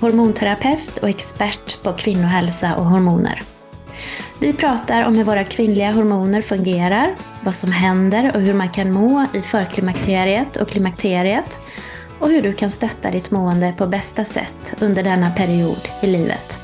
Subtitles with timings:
[0.00, 3.42] hormonterapeut och expert på kvinnohälsa och hormoner.
[4.40, 7.14] Vi pratar om hur våra kvinnliga hormoner fungerar,
[7.44, 11.58] vad som händer och hur man kan må i förklimakteriet och klimakteriet
[12.18, 16.58] och hur du kan stötta ditt mående på bästa sätt under denna period i livet.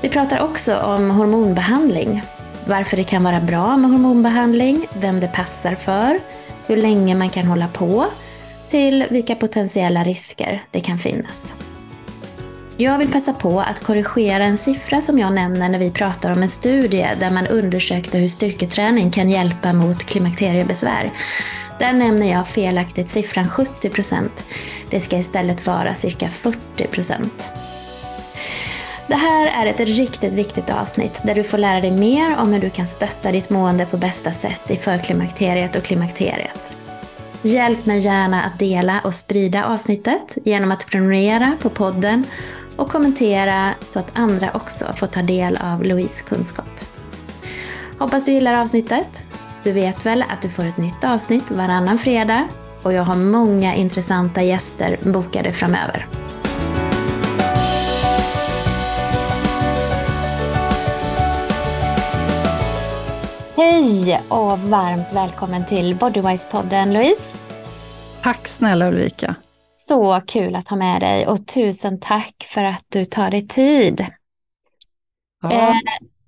[0.00, 2.22] Vi pratar också om hormonbehandling,
[2.66, 6.20] varför det kan vara bra med hormonbehandling, vem det passar för,
[6.66, 8.06] hur länge man kan hålla på,
[8.68, 11.54] till vilka potentiella risker det kan finnas.
[12.78, 16.42] Jag vill passa på att korrigera en siffra som jag nämner när vi pratar om
[16.42, 21.12] en studie där man undersökte hur styrketräning kan hjälpa mot klimakteriebesvär.
[21.78, 24.30] Där nämner jag felaktigt siffran 70%
[24.90, 27.30] Det ska istället vara cirka 40%
[29.06, 32.60] Det här är ett riktigt viktigt avsnitt där du får lära dig mer om hur
[32.60, 36.76] du kan stötta ditt mående på bästa sätt i förklimakteriet och klimakteriet.
[37.42, 42.24] Hjälp mig gärna att dela och sprida avsnittet genom att prenumerera på podden
[42.76, 46.80] och kommentera så att andra också får ta del av Louise kunskap.
[47.98, 49.22] Hoppas du gillar avsnittet.
[49.64, 52.48] Du vet väl att du får ett nytt avsnitt varannan fredag
[52.82, 56.06] och jag har många intressanta gäster bokade framöver.
[63.56, 67.36] Hej och varmt välkommen till Bodywise-podden Louise.
[68.22, 69.34] Tack snälla Ulrika.
[69.88, 74.06] Så kul att ha med dig och tusen tack för att du tar dig tid.
[75.42, 75.52] Ja.
[75.52, 75.74] Eh,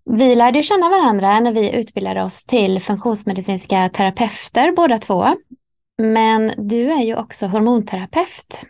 [0.05, 5.27] vi lärde känna varandra när vi utbildade oss till funktionsmedicinska terapeuter båda två.
[5.99, 8.65] Men du är ju också hormonterapeut.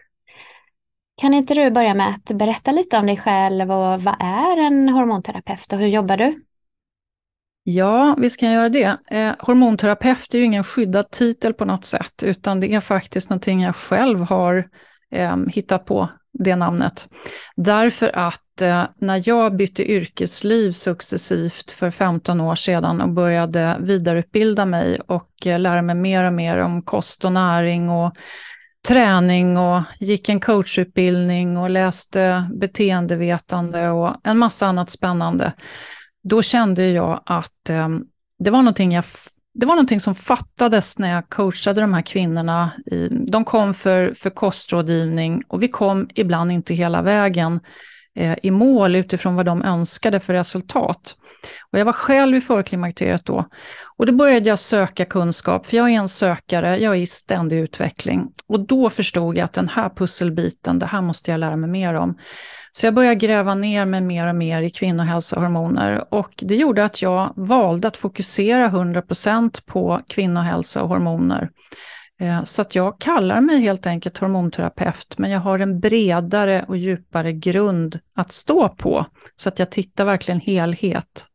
[1.21, 4.89] Kan inte du börja med att berätta lite om dig själv och vad är en
[4.89, 6.43] hormonterapeut och hur jobbar du?
[7.71, 9.17] Ja, visst kan jag göra det.
[9.17, 13.63] Eh, hormonterapeut är ju ingen skyddad titel på något sätt, utan det är faktiskt någonting
[13.63, 14.69] jag själv har
[15.13, 17.09] eh, hittat på, det namnet.
[17.57, 24.65] Därför att eh, när jag bytte yrkesliv successivt för 15 år sedan och började vidareutbilda
[24.65, 28.17] mig och eh, lära mig mer och mer om kost och näring och
[28.89, 35.53] träning och gick en coachutbildning och läste beteendevetande och en massa annat spännande
[36.25, 37.89] då kände jag att eh,
[38.39, 39.05] det, var någonting jag,
[39.55, 42.73] det var någonting som fattades när jag coachade de här kvinnorna.
[42.87, 47.61] I, de kom för, för kostrådgivning och vi kom ibland inte hela vägen
[48.17, 51.17] eh, i mål utifrån vad de önskade för resultat.
[51.73, 53.49] Och jag var själv i förklimakteriet då.
[53.97, 57.59] Och då började jag söka kunskap, för jag är en sökare, jag är i ständig
[57.59, 58.29] utveckling.
[58.47, 61.95] Och då förstod jag att den här pusselbiten, det här måste jag lära mig mer
[61.95, 62.19] om.
[62.73, 67.03] Så jag började gräva ner mig mer och mer i kvinnohälsohormoner och det gjorde att
[67.03, 71.51] jag valde att fokusera 100% på kvinnohälsa och hormoner.
[72.21, 76.77] Eh, så att jag kallar mig helt enkelt hormonterapeut, men jag har en bredare och
[76.77, 79.07] djupare grund att stå på,
[79.37, 81.27] så att jag tittar verkligen helhet.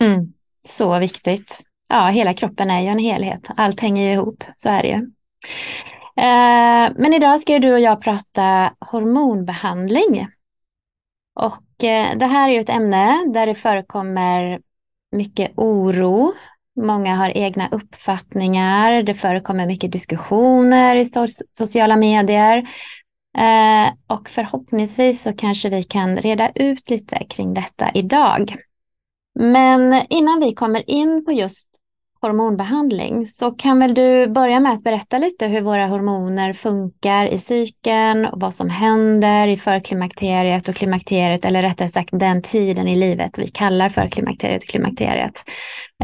[0.00, 0.32] Mm,
[0.64, 1.60] så viktigt.
[1.88, 3.50] Ja, hela kroppen är ju en helhet.
[3.56, 4.94] Allt hänger ju ihop, så är det ju.
[6.16, 10.26] Eh, men idag ska du och jag prata hormonbehandling.
[11.40, 14.60] Och eh, det här är ju ett ämne där det förekommer
[15.12, 16.32] mycket oro.
[16.80, 19.02] Många har egna uppfattningar.
[19.02, 22.56] Det förekommer mycket diskussioner i so sociala medier.
[23.38, 28.56] Eh, och förhoppningsvis så kanske vi kan reda ut lite kring detta idag.
[29.34, 31.68] Men innan vi kommer in på just
[32.22, 37.38] hormonbehandling så kan väl du börja med att berätta lite hur våra hormoner funkar i
[37.38, 42.96] cykeln och vad som händer i förklimakteriet och klimakteriet eller rättare sagt den tiden i
[42.96, 45.44] livet vi kallar för klimakteriet och klimakteriet.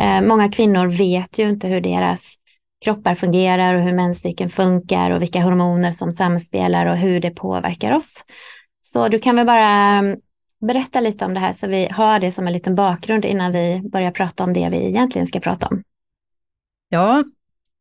[0.00, 2.36] Eh, många kvinnor vet ju inte hur deras
[2.84, 7.92] kroppar fungerar och hur menscykeln funkar och vilka hormoner som samspelar och hur det påverkar
[7.92, 8.24] oss.
[8.80, 10.16] Så du kan väl bara mm,
[10.66, 13.82] berätta lite om det här så vi har det som en liten bakgrund innan vi
[13.92, 15.82] börjar prata om det vi egentligen ska prata om.
[16.88, 17.24] Ja,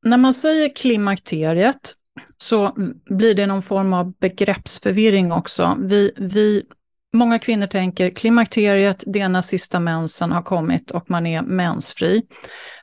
[0.03, 1.95] när man säger klimakteriet
[2.37, 2.73] så
[3.09, 5.77] blir det någon form av begreppsförvirring också.
[5.79, 6.63] Vi, vi,
[7.13, 12.23] många kvinnor tänker klimakteriet, det är när sista mensen har kommit och man är mensfri.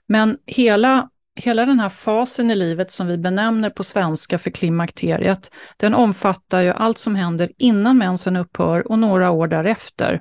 [0.07, 1.09] Men hela,
[1.41, 6.61] hela den här fasen i livet som vi benämner på svenska för klimakteriet, den omfattar
[6.61, 10.21] ju allt som händer innan mensen upphör och några år därefter.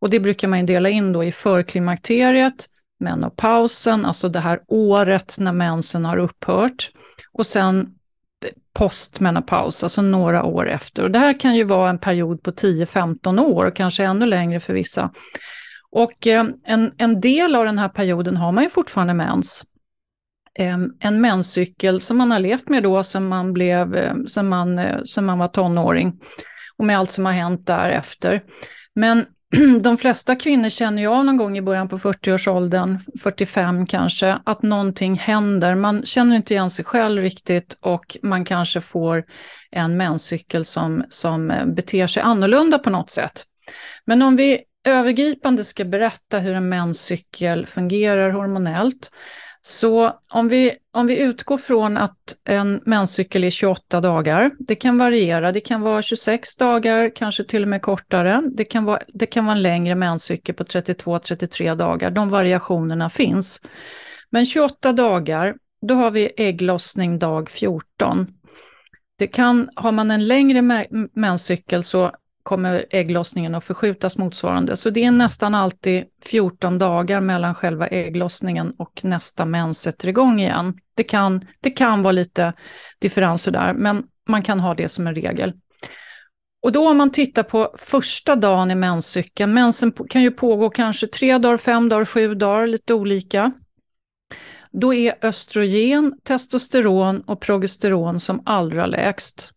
[0.00, 2.66] Och det brukar man dela in då i förklimakteriet,
[3.00, 6.90] menopausen, alltså det här året när mensen har upphört,
[7.32, 7.94] och sen
[8.72, 11.02] postmenopaus, alltså några år efter.
[11.02, 14.60] Och det här kan ju vara en period på 10-15 år, och kanske ännu längre
[14.60, 15.10] för vissa.
[15.90, 19.64] Och eh, en, en del av den här perioden har man ju fortfarande mens.
[20.58, 24.78] Ehm, en menscykel som man har levt med då sedan man, blev, eh, sedan man,
[24.78, 26.20] eh, sedan man var tonåring
[26.76, 28.42] och med allt som har hänt därefter.
[28.94, 29.26] Men
[29.82, 34.62] de flesta kvinnor känner ju av någon gång i början på 40-årsåldern, 45 kanske, att
[34.62, 35.74] någonting händer.
[35.74, 39.24] Man känner inte igen sig själv riktigt och man kanske får
[39.70, 43.44] en menscykel som, som eh, beter sig annorlunda på något sätt.
[44.06, 49.10] Men om vi övergripande ska berätta hur en menscykel fungerar hormonellt,
[49.62, 54.98] så om vi, om vi utgår från att en menscykel är 28 dagar, det kan
[54.98, 58.42] variera, det kan vara 26 dagar, kanske till och med kortare.
[58.56, 63.60] Det kan vara, det kan vara en längre menscykel på 32-33 dagar, de variationerna finns.
[64.30, 68.26] Men 28 dagar, då har vi ägglossning dag 14.
[69.18, 74.76] Det kan, har man en längre menscykel så kommer ägglossningen att förskjutas motsvarande.
[74.76, 80.40] Så det är nästan alltid 14 dagar mellan själva ägglossningen och nästa mens sätter igång
[80.40, 80.74] igen.
[80.96, 82.52] Det kan, det kan vara lite
[82.98, 85.52] differenser där, men man kan ha det som en regel.
[86.62, 91.06] Och då om man tittar på första dagen i menscykeln, mensen kan ju pågå kanske
[91.06, 93.52] tre dagar, fem dagar, sju dagar, lite olika.
[94.72, 99.52] Då är östrogen, testosteron och progesteron som allra lägst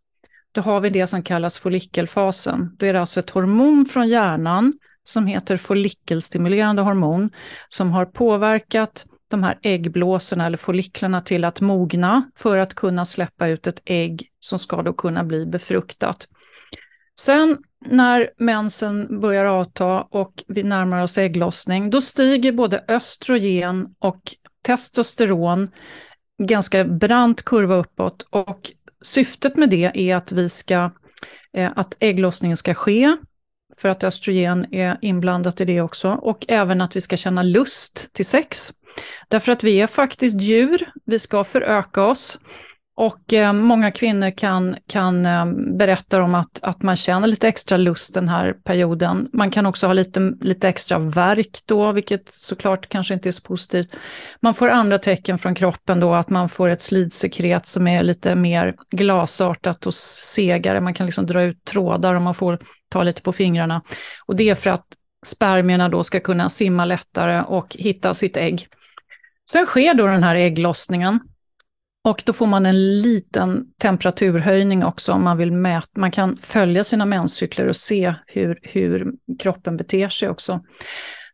[0.53, 2.75] då har vi det som kallas follikelfasen.
[2.77, 4.73] Då är det alltså ett hormon från hjärnan
[5.03, 7.29] som heter follikelstimulerande hormon
[7.69, 13.47] som har påverkat de här äggblåsorna eller folliklarna till att mogna för att kunna släppa
[13.47, 16.27] ut ett ägg som ska då kunna bli befruktat.
[17.19, 24.21] Sen när mensen börjar avta och vi närmar oss ägglossning, då stiger både östrogen och
[24.65, 25.69] testosteron
[26.43, 28.71] ganska brant kurva uppåt och
[29.03, 30.91] syftet med det är att vi ska,
[31.57, 33.17] eh, att ägglossningen ska ske,
[33.81, 38.13] för att östrogen är inblandat i det också, och även att vi ska känna lust
[38.13, 38.73] till sex.
[39.27, 42.39] Därför att vi är faktiskt djur, vi ska föröka oss.
[42.95, 45.45] Och eh, många kvinnor kan, kan eh,
[45.77, 49.29] berätta om att, att man känner lite extra lust den här perioden.
[49.33, 53.41] Man kan också ha lite, lite extra verk då, vilket såklart kanske inte är så
[53.41, 53.95] positivt.
[54.41, 58.35] Man får andra tecken från kroppen då, att man får ett slidsekret som är lite
[58.35, 60.81] mer glasartat och segare.
[60.81, 62.59] Man kan liksom dra ut trådar och man får
[62.89, 63.81] ta lite på fingrarna.
[64.25, 64.85] Och det är för att
[65.25, 68.67] spermierna då ska kunna simma lättare och hitta sitt ägg.
[69.49, 71.19] Sen sker då den här ägglossningen
[72.03, 75.99] och då får man en liten temperaturhöjning också om man vill mäta.
[75.99, 80.61] Man kan följa sina menscykler och se hur, hur kroppen beter sig också.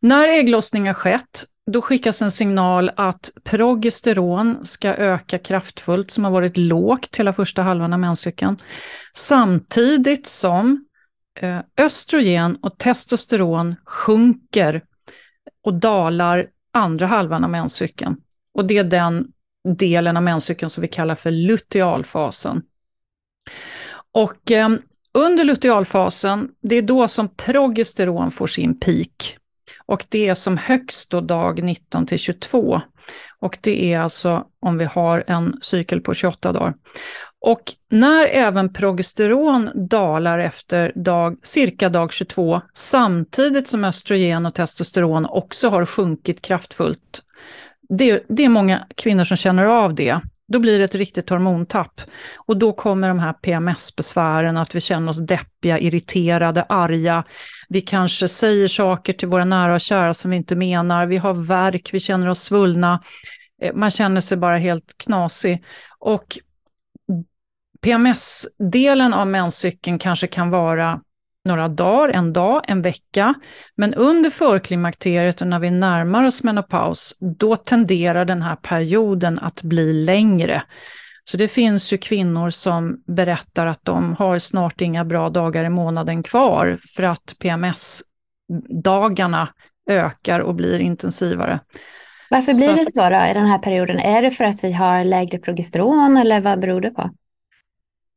[0.02, 6.32] När ägglossning har skett, då skickas en signal att progesteron ska öka kraftfullt, som har
[6.32, 8.58] varit lågt hela första halvan av menscykeln,
[9.14, 10.86] samtidigt som
[11.40, 14.84] eh, östrogen och testosteron sjunker
[15.64, 18.18] och dalar andra halvan av menscykeln.
[18.54, 19.28] Och det är den
[19.68, 22.62] delen av menscykeln som vi kallar för lutealfasen.
[24.12, 24.70] Och eh,
[25.14, 29.38] under lutealfasen, det är då som progesteron får sin peak.
[29.86, 32.82] Och det är som högst då dag 19 till 22.
[33.40, 36.74] Och det är alltså om vi har en cykel på 28 dagar.
[37.42, 45.26] Och när även progesteron dalar efter dag, cirka dag 22, samtidigt som östrogen och testosteron
[45.26, 47.24] också har sjunkit kraftfullt,
[47.90, 50.20] det, det är många kvinnor som känner av det.
[50.48, 52.02] Då blir det ett riktigt hormontapp.
[52.38, 57.24] Och då kommer de här PMS-besvären, att vi känner oss deppiga, irriterade, arga.
[57.70, 61.06] Vi kanske säger saker till våra nära och kära som vi inte menar.
[61.06, 63.04] Vi har värk, vi känner oss svullna.
[63.62, 65.64] Eh, man känner sig bara helt knasig.
[66.00, 66.38] Och
[67.82, 71.02] PMS-delen av menscykeln kanske kan vara
[71.46, 73.34] några dagar, en dag, en vecka.
[73.76, 79.64] Men under förklimakteriet och när vi närmar oss menopaus, då tenderar den här perioden att
[79.64, 80.64] bli längre.
[81.24, 85.70] Så det finns ju kvinnor som berättar att de har snart inga bra dagar i
[85.70, 89.48] månaden kvar för att PMS-dagarna
[89.90, 91.60] ökar och blir intensivare.
[92.30, 92.76] Varför blir så...
[92.76, 94.00] det så då i den här perioden?
[94.00, 97.10] Är det för att vi har lägre progesteron eller vad beror det på?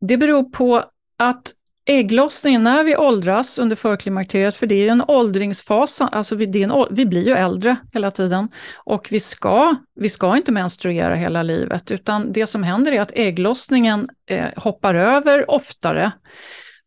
[0.00, 0.84] Det beror på
[1.16, 1.52] att
[1.84, 7.06] ägglossningen, när vi åldras under förklimakteriet, för det är en åldringsfas, alltså vi, en, vi
[7.06, 12.32] blir ju äldre hela tiden och vi ska, vi ska inte menstruera hela livet, utan
[12.32, 16.12] det som händer är att ägglossningen eh, hoppar över oftare.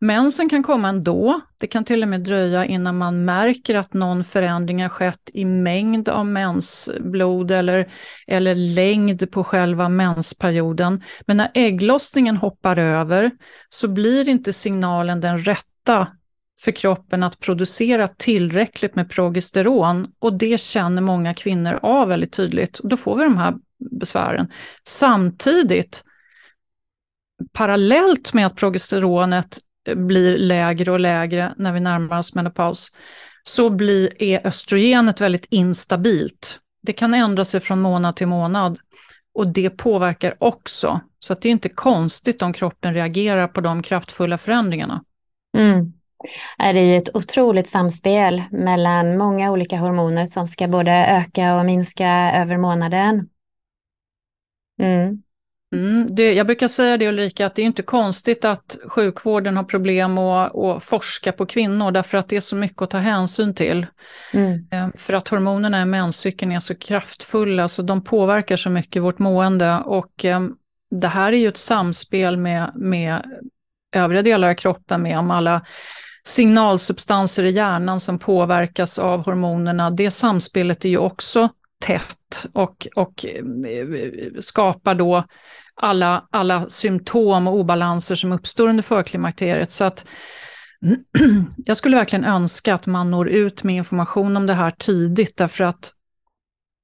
[0.06, 1.42] Mensen kan komma ändå.
[1.60, 5.46] Det kan till och med dröja innan man märker att någon förändring har skett i
[5.46, 7.90] mängd av mensblod eller,
[8.28, 11.02] eller längd på själva mensperioden.
[11.28, 13.32] Men när ägglossningen hoppar över
[13.70, 16.08] så blir inte signalen den rätta
[16.60, 22.80] för kroppen att producera tillräckligt med progesteron och det känner många kvinnor av väldigt tydligt.
[22.80, 23.56] Och då får vi de här
[24.00, 24.48] besvären.
[24.88, 26.04] Samtidigt,
[27.54, 29.60] parallellt med att progesteronet
[29.96, 32.92] blir lägre och lägre när vi närmar oss menopaus,
[33.44, 36.60] så blir, är östrogenet väldigt instabilt.
[36.82, 38.80] Det kan ändra sig från månad till månad
[39.34, 41.00] och det påverkar också.
[41.20, 45.04] Så det är inte konstigt om kroppen reagerar på de kraftfulla förändringarna.
[45.58, 45.94] Mm.
[46.58, 52.32] Det är ett otroligt samspel mellan många olika hormoner som ska både öka och minska
[52.36, 53.30] över månaden.
[54.82, 55.22] Mm.
[55.76, 59.64] Mm, det, jag brukar säga det Ulrika, att det är inte konstigt att sjukvården har
[59.64, 63.56] problem att, att forska på kvinnor, därför att det är så mycket att ta hänsyn
[63.56, 63.86] till.
[64.34, 64.68] Mm.
[64.72, 69.20] Ehm, för att hormonerna i menscykeln är så kraftfulla, så de påverkar så mycket vårt
[69.20, 69.82] mående.
[69.86, 70.42] Och eh,
[70.92, 73.22] det här är ju ett samspel med, med
[73.96, 75.66] övriga delar av kroppen, med om alla
[76.24, 79.90] signalsubstanser i hjärnan som påverkas av hormonerna.
[79.90, 81.50] Det samspelet är ju också
[81.86, 83.44] tätt och, och eh,
[84.40, 85.26] skapar då
[85.76, 89.72] alla, alla symptom och obalanser som uppstår under förklimakteriet.
[89.72, 90.08] Så att
[91.66, 95.64] jag skulle verkligen önska att man når ut med information om det här tidigt, därför
[95.64, 95.92] att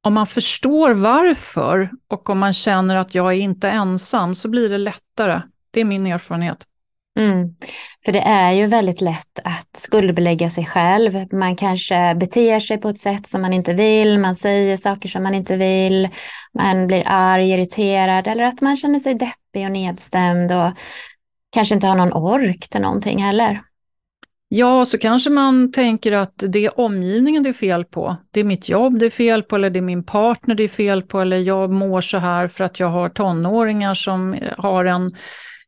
[0.04, 4.70] om man förstår varför och om man känner att jag är inte ensam så blir
[4.70, 5.42] det lättare.
[5.72, 6.68] Det är min erfarenhet.
[7.22, 7.56] Mm.
[8.06, 11.34] För det är ju väldigt lätt att skuldbelägga sig själv.
[11.34, 15.24] Man kanske beter sig på ett sätt som man inte vill, man säger saker som
[15.24, 16.10] man inte vill,
[16.54, 20.72] man blir arg, irriterad eller att man känner sig deppig och nedstämd och
[21.52, 23.62] kanske inte har någon ork till någonting heller.
[24.54, 28.18] Ja, så kanske man tänker att det är omgivningen det är fel på.
[28.32, 30.68] Det är mitt jobb det är fel på, eller det är min partner det är
[30.68, 35.12] fel på, eller jag mår så här för att jag har tonåringar som har en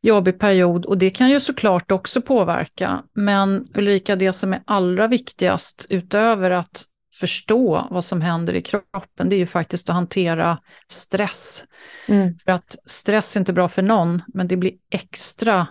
[0.04, 3.02] jobbig period och det kan ju såklart också påverka.
[3.12, 9.28] Men Ulrika, det som är allra viktigast utöver att förstå vad som händer i kroppen,
[9.28, 10.58] det är ju faktiskt att hantera
[10.88, 11.64] stress.
[12.08, 12.34] Mm.
[12.44, 15.66] För att stress är inte bra för någon, men det blir extra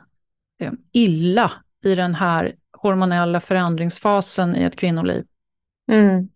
[0.62, 1.52] eh, illa
[1.84, 5.24] i den här hormonella förändringsfasen i ett kvinnoliv.
[5.92, 6.30] Mm.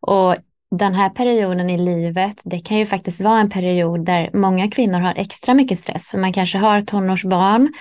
[0.00, 0.36] Och
[0.78, 5.00] den här perioden i livet, det kan ju faktiskt vara en period där många kvinnor
[5.00, 7.72] har extra mycket stress, för man kanske har tonårsbarn,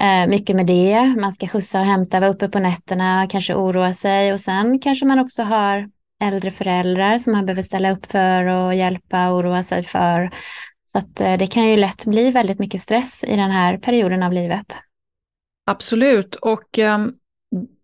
[0.00, 3.92] eh, mycket med det, man ska skjutsa och hämta, vara uppe på nätterna, kanske oroa
[3.92, 5.88] sig och sen kanske man också har
[6.22, 10.30] äldre föräldrar som man behöver ställa upp för och hjälpa och oroa sig för.
[10.84, 14.22] Så att eh, det kan ju lätt bli väldigt mycket stress i den här perioden
[14.22, 14.76] av livet.
[15.66, 17.14] Absolut, och um,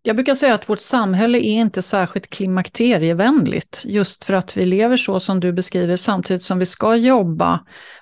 [0.02, 4.96] jag brukar säga att vårt samhälle är inte särskilt klimakterievänligt, just för att vi lever
[4.96, 7.60] så som du beskriver, samtidigt som vi ska jobba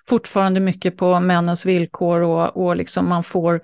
[0.08, 3.60] fortfarande mycket på männens villkor och, och liksom man får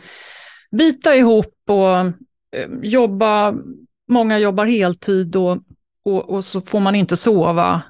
[0.77, 2.13] bita ihop och eh,
[2.83, 3.55] jobba,
[4.09, 5.59] många jobbar heltid och,
[6.05, 7.83] och, och, så får man inte sova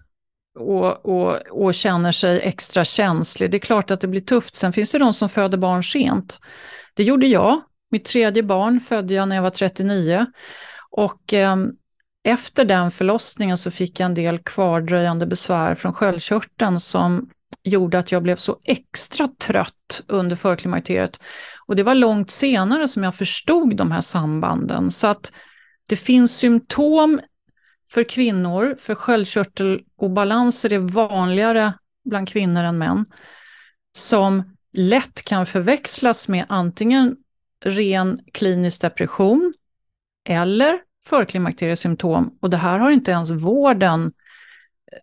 [0.58, 3.50] och, och, och känner sig extra känslig.
[3.50, 4.56] Det är klart att det blir tufft.
[4.56, 6.40] Sen finns det de som föder barn sent.
[6.94, 7.60] Det gjorde jag
[7.96, 10.26] mitt tredje barn födde jag när jag var 39
[10.90, 11.56] och eh,
[12.24, 17.30] efter den förlossningen så fick jag en del kvardröjande besvär från sköldkörteln som
[17.62, 21.20] gjorde att jag blev så extra trött under förklimakteriet.
[21.66, 24.90] Och det var långt senare som jag förstod de här sambanden.
[24.90, 25.32] Så att
[25.88, 27.20] det finns symptom
[27.90, 31.72] för kvinnor, för sköldkörtelobalanser är vanligare
[32.10, 33.04] bland kvinnor än män,
[33.92, 37.16] som lätt kan förväxlas med antingen
[37.64, 39.54] ren klinisk depression
[40.28, 42.38] eller förklimakteriesymptom.
[42.40, 44.10] Och det här har inte ens vården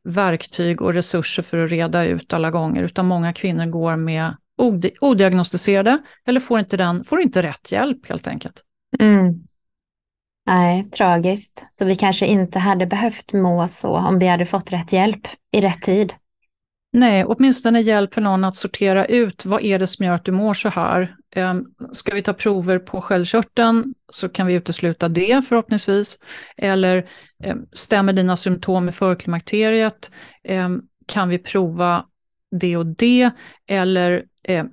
[0.03, 4.35] verktyg och resurser för att reda ut alla gånger, utan många kvinnor går med
[5.01, 8.63] odiagnostiserade eller får inte, den, får inte rätt hjälp helt enkelt.
[8.99, 9.43] Mm.
[10.45, 11.65] Nej, tragiskt.
[11.69, 15.61] Så vi kanske inte hade behövt må så om vi hade fått rätt hjälp i
[15.61, 16.13] rätt tid.
[16.93, 20.31] Nej, åtminstone hjälp för någon att sortera ut vad är det som gör att du
[20.31, 21.15] mår så här.
[21.35, 26.19] Ehm, ska vi ta prover på sköldkörteln så kan vi utesluta det förhoppningsvis.
[26.57, 27.09] Eller
[27.43, 30.11] ehm, stämmer dina symptom med förklimakteriet?
[30.43, 32.05] Ehm, kan vi prova
[32.59, 33.31] det och det?
[33.67, 34.23] Eller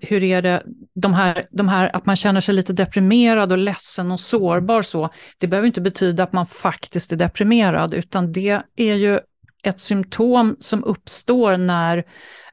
[0.00, 0.62] hur är det,
[0.94, 5.10] de här, de här, att man känner sig lite deprimerad och ledsen och sårbar så,
[5.38, 9.20] det behöver inte betyda att man faktiskt är deprimerad, utan det är ju
[9.62, 12.04] ett symptom som uppstår när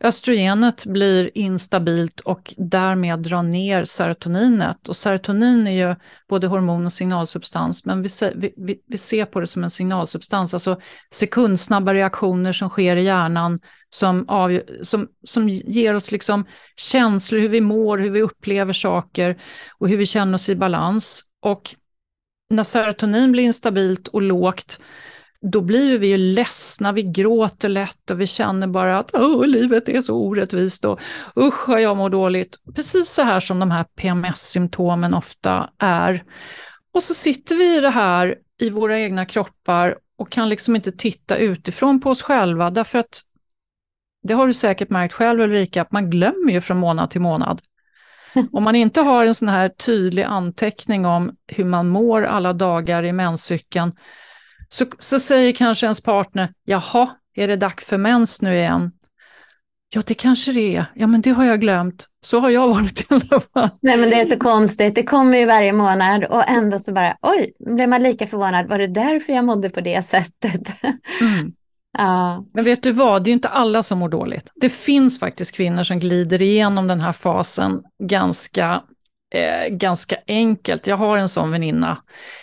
[0.02, 4.88] östrogenet blir instabilt och därmed drar ner serotoninet.
[4.88, 5.96] Och serotonin är ju
[6.30, 8.10] både hormon och signalsubstans, men vi,
[8.58, 10.80] vi, vi ser på det som en signalsubstans, alltså
[11.12, 13.60] sekundsnabba reaktioner som sker i hjärnan
[13.90, 16.46] som, av, som, som ger oss liksom
[16.76, 19.42] känslor, hur vi mår, hur vi upplever saker
[19.78, 21.24] och hur vi känner oss i balans.
[21.42, 21.76] Och
[22.50, 24.80] när serotonin blir instabilt och lågt,
[25.42, 29.12] då blir vi ju ledsna, vi gråter lätt och vi känner bara att
[29.48, 31.00] livet är så orättvist och
[31.40, 32.58] usch vad jag mår dåligt.
[32.76, 36.24] Precis så här som de här PMS-symptomen ofta är.
[36.94, 40.92] Och så sitter vi i det här i våra egna kroppar och kan liksom inte
[40.92, 43.22] titta utifrån på oss själva därför att
[44.24, 47.62] det har du säkert märkt själv Ulrika, att man glömmer ju från månad till månad.
[48.52, 53.04] Om man inte har en sån här tydlig anteckning om hur man mår alla dagar
[53.04, 53.92] i menscykeln,
[54.70, 58.92] så, så säger kanske ens partner, jaha, är det dags för mens nu igen?
[59.90, 60.86] Ja, det kanske det är.
[60.96, 62.08] Ja, men det har jag glömt.
[62.22, 63.70] Så har jag varit i alla fall.
[63.82, 64.96] Nej, men det är så konstigt.
[64.96, 68.68] Det kommer ju varje månad och ändå så bara, oj, blir man lika förvånad.
[68.68, 70.62] Var det därför jag mådde på det sättet?
[71.22, 71.52] Mm.
[71.98, 72.46] Ja.
[72.54, 74.52] Men vet du vad, det är inte alla som mår dåligt.
[74.56, 78.82] Det finns faktiskt kvinnor som glider igenom den här fasen ganska,
[79.34, 80.88] eh, ganska enkelt.
[80.88, 81.98] Jag har en sån väninna,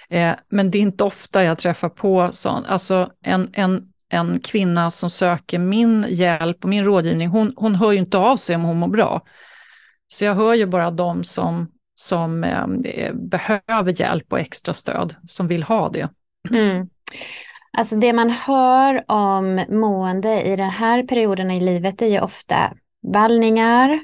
[0.08, 2.64] eh, men det är inte ofta jag träffar på sån.
[2.64, 7.92] Alltså en, en, en kvinna som söker min hjälp och min rådgivning, hon, hon hör
[7.92, 9.22] ju inte av sig om hon mår bra.
[10.06, 15.48] Så jag hör ju bara de som, som eh, behöver hjälp och extra stöd, som
[15.48, 16.08] vill ha det.
[16.50, 16.88] Mm.
[17.76, 22.72] Alltså det man hör om mående i den här perioden i livet är ju ofta
[23.12, 24.00] vallningar,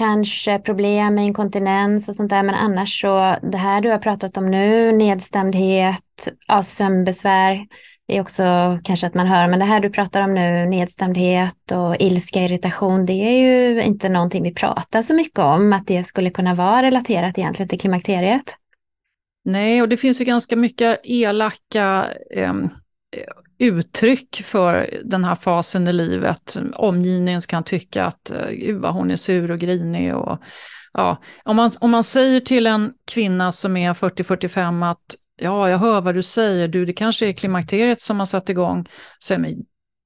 [0.00, 2.42] kanske problem med inkontinens och sånt där.
[2.42, 7.66] Men annars så, det här du har pratat om nu, nedstämdhet, ja, sömnbesvär,
[8.06, 8.44] är också
[8.84, 13.06] kanske att man hör, men det här du pratar om nu, nedstämdhet och ilska, irritation,
[13.06, 16.82] det är ju inte någonting vi pratar så mycket om, att det skulle kunna vara
[16.82, 18.56] relaterat egentligen till klimakteriet.
[19.44, 22.54] Nej, och det finns ju ganska mycket elaka eh,
[23.60, 26.56] uttryck för den här fasen i livet.
[26.74, 30.16] Omgivningen kan tycka att eh, gud vad hon är sur och grinig.
[30.16, 30.38] Och,
[30.92, 31.22] ja.
[31.44, 36.00] om, man, om man säger till en kvinna som är 40-45 att ja, jag hör
[36.00, 39.50] vad du säger, du, det kanske är klimakteriet som har satt igång, så är man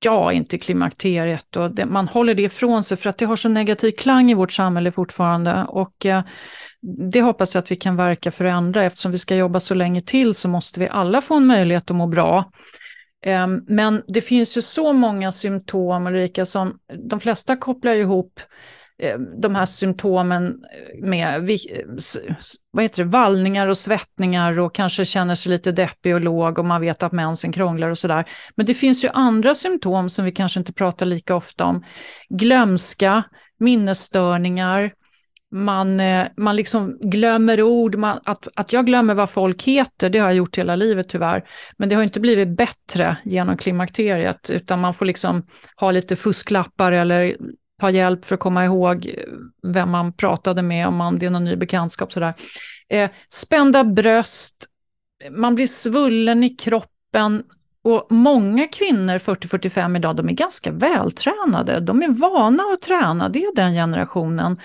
[0.05, 1.57] ja, inte klimakteriet.
[1.57, 4.35] Och det, man håller det ifrån sig för att det har så negativ klang i
[4.35, 5.65] vårt samhälle fortfarande.
[5.69, 6.23] Och eh,
[7.11, 8.85] det hoppas jag att vi kan verka förändra.
[8.85, 11.97] Eftersom vi ska jobba så länge till så måste vi alla få en möjlighet att
[11.97, 12.51] må bra.
[13.27, 18.41] Ehm, men det finns ju så många symptom, Ulrika, som de flesta kopplar ihop
[18.99, 20.55] ehm, de här symptomen
[21.03, 21.59] med
[22.71, 26.65] vad heter det, vallningar och svettningar och kanske känner sig lite deppig och låg och
[26.65, 28.25] man vet att mensen krånglar och sådär.
[28.57, 31.85] Men det finns ju andra symptom som vi kanske inte pratar lika ofta om.
[32.29, 33.23] Glömska,
[33.59, 34.93] minnesstörningar,
[35.55, 40.19] man, eh, man liksom glömmer ord, man, att, att jag glömmer vad folk heter, det
[40.19, 41.45] har jag gjort hela livet tyvärr.
[41.77, 46.93] Men det har inte blivit bättre genom klimakteriet, utan man får liksom ha lite fusklappar
[46.93, 47.37] eller
[47.81, 49.15] ta hjälp för att komma ihåg
[49.63, 52.13] vem man pratade med, om man, det är någon ny bekantskap.
[52.13, 52.35] Sådär.
[52.89, 54.67] Eh, spända bröst,
[55.31, 57.43] man blir svullen i kroppen.
[57.85, 61.81] Och många kvinnor 40-45 idag, de är ganska vältränade.
[61.81, 64.57] De är vana att träna, det är den generationen.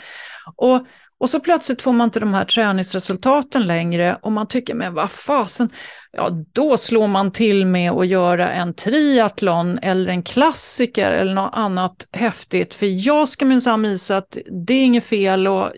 [0.55, 0.85] Och,
[1.19, 5.11] och så plötsligt får man inte de här träningsresultaten längre och man tycker, men vad
[5.11, 5.69] fasen,
[6.11, 11.53] ja då slår man till med att göra en triathlon eller en klassiker eller något
[11.53, 12.73] annat häftigt.
[12.73, 15.71] För jag ska minsann visa att det är inget fel och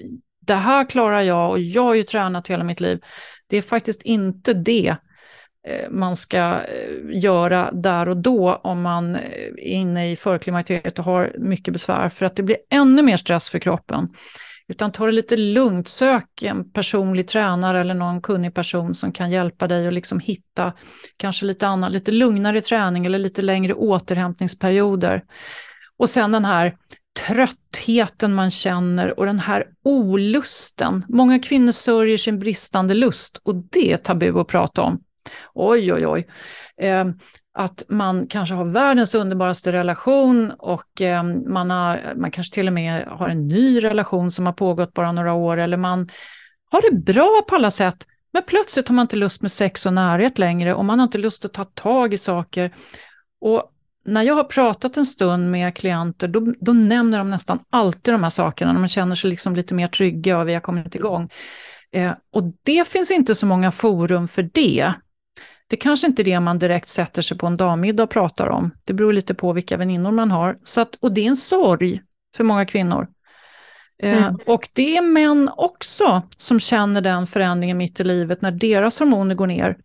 [0.51, 2.99] det här klarar jag och jag har ju tränat hela mitt liv.
[3.49, 4.95] Det är faktiskt inte det
[5.67, 10.99] eh, man ska eh, göra där och då om man eh, är inne i förklimakteriet
[10.99, 14.09] och har mycket besvär för att det blir ännu mer stress för kroppen.
[14.71, 19.31] Utan ta det lite lugnt, sök en personlig tränare eller någon kunnig person som kan
[19.31, 20.73] hjälpa dig att liksom hitta
[21.17, 25.23] kanske lite annan, lite lugnare träning eller lite längre återhämtningsperioder.
[25.97, 26.75] Och sen den här
[27.19, 31.05] tröttheten man känner och den här olusten.
[31.09, 34.99] Många kvinnor sörjer sin bristande lust och det är tabu att prata om.
[35.53, 36.27] Oj, oj, oj.
[36.87, 37.05] Eh,
[37.53, 42.73] att man kanske har världens underbaraste relation och eh, man, har, man kanske till och
[42.73, 46.07] med har en ny relation som har pågått bara några år eller man
[46.71, 48.07] har det bra på alla sätt.
[48.33, 51.17] Men plötsligt har man inte lust med sex och närhet längre och man har inte
[51.17, 52.71] lust att ta tag i saker.
[53.41, 53.71] Och
[54.05, 58.23] när jag har pratat en stund med klienter, då, då nämner de nästan alltid de
[58.23, 61.29] här sakerna, när man känner sig liksom lite mer trygga och vi har kommit igång.
[61.91, 64.93] Eh, och det finns inte så många forum för det
[65.71, 68.71] det kanske inte är det man direkt sätter sig på en dammiddag och pratar om.
[68.83, 70.57] Det beror lite på vilka väninnor man har.
[70.63, 72.01] Så att, och det är en sorg
[72.35, 73.07] för många kvinnor.
[74.03, 74.39] Eh, mm.
[74.45, 79.35] och det är män också som känner den förändringen mitt i livet när deras hormoner
[79.35, 79.77] går ner.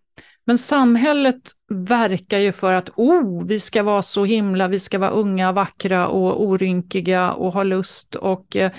[0.47, 5.11] Men samhället verkar ju för att oh, vi ska vara så himla, vi ska vara
[5.11, 8.73] unga, vackra och orynkiga och ha lust och eh,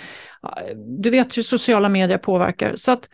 [0.99, 2.71] du vet hur sociala medier påverkar.
[2.75, 3.09] Så att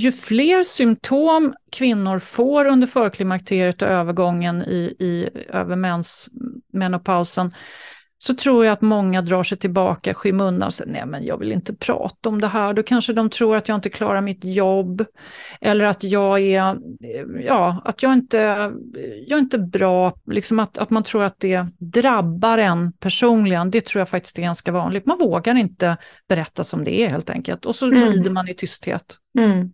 [0.00, 6.28] ju fler symptom kvinnor får under förklimakteriet och övergången i, i över mens,
[6.72, 7.52] menopausen,
[8.22, 11.52] så tror jag att många drar sig tillbaka, skymundan och säger nej men jag vill
[11.52, 12.74] inte prata om det här.
[12.74, 15.04] Då kanske de tror att jag inte klarar mitt jobb
[15.60, 16.78] eller att jag är,
[17.46, 18.38] ja, att jag inte,
[19.26, 23.70] jag är inte bra, liksom att, att man tror att det drabbar en personligen.
[23.70, 25.06] Det tror jag faktiskt är ganska vanligt.
[25.06, 25.96] Man vågar inte
[26.28, 28.08] berätta som det är helt enkelt och så mm.
[28.08, 29.16] lider man i tysthet.
[29.38, 29.72] Mm.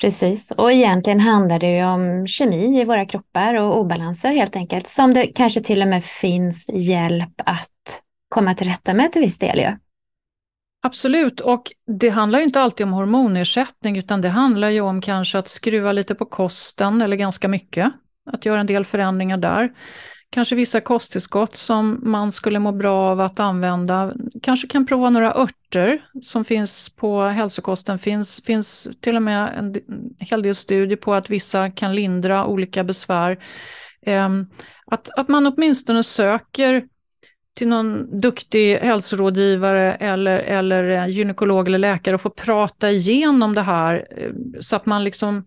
[0.00, 4.86] Precis, och egentligen handlar det ju om kemi i våra kroppar och obalanser helt enkelt,
[4.86, 9.38] som det kanske till och med finns hjälp att komma till rätta med till viss
[9.38, 9.76] del ju.
[10.82, 15.38] Absolut, och det handlar ju inte alltid om hormonersättning, utan det handlar ju om kanske
[15.38, 17.92] att skruva lite på kosten, eller ganska mycket,
[18.30, 19.70] att göra en del förändringar där
[20.30, 24.12] kanske vissa kosttillskott som man skulle må bra av att använda.
[24.42, 27.98] Kanske kan prova några örter som finns på hälsokosten.
[27.98, 29.74] finns finns till och med en
[30.18, 33.38] hel del studier på att vissa kan lindra olika besvär.
[34.06, 34.46] Ehm,
[34.86, 36.84] att, att man åtminstone söker
[37.56, 43.62] till någon duktig hälsorådgivare eller, eller eh, gynekolog eller läkare och får prata igenom det
[43.62, 45.44] här eh, så att man liksom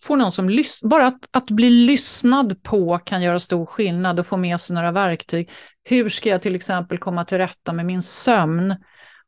[0.00, 4.26] får någon som lyssnar, bara att, att bli lyssnad på kan göra stor skillnad och
[4.26, 5.50] få med sig några verktyg.
[5.84, 8.76] Hur ska jag till exempel komma till rätta med min sömn?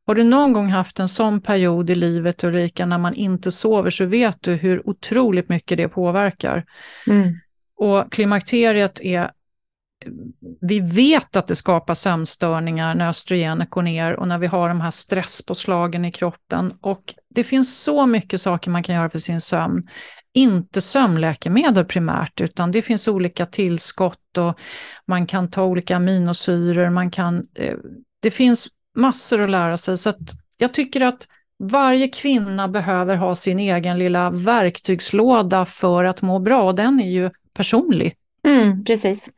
[0.07, 3.91] Har du någon gång haft en sån period i livet Ulrika när man inte sover
[3.91, 6.65] så vet du hur otroligt mycket det påverkar.
[7.07, 7.35] Mm.
[7.77, 9.31] Och klimakteriet är
[10.61, 14.81] vi vet att det skapar sömnstörningar när östrogenet går ner och när vi har de
[14.81, 16.73] här stresspåslagen i kroppen.
[16.81, 19.83] Och det finns så mycket saker man kan göra för sin sömn
[20.35, 24.59] inte sömnläkemedel primärt, utan det finns olika tillskott och
[25.07, 27.77] man kan ta olika aminosyror, man kan, eh,
[28.23, 29.97] det finns massor att lära sig.
[29.97, 30.13] Så
[30.59, 36.63] jag tycker att varje kvinna behöver ha sin egen lilla verktygslåda för att må bra,
[36.63, 38.15] och den är ju personlig.
[38.45, 39.31] Mm, precis.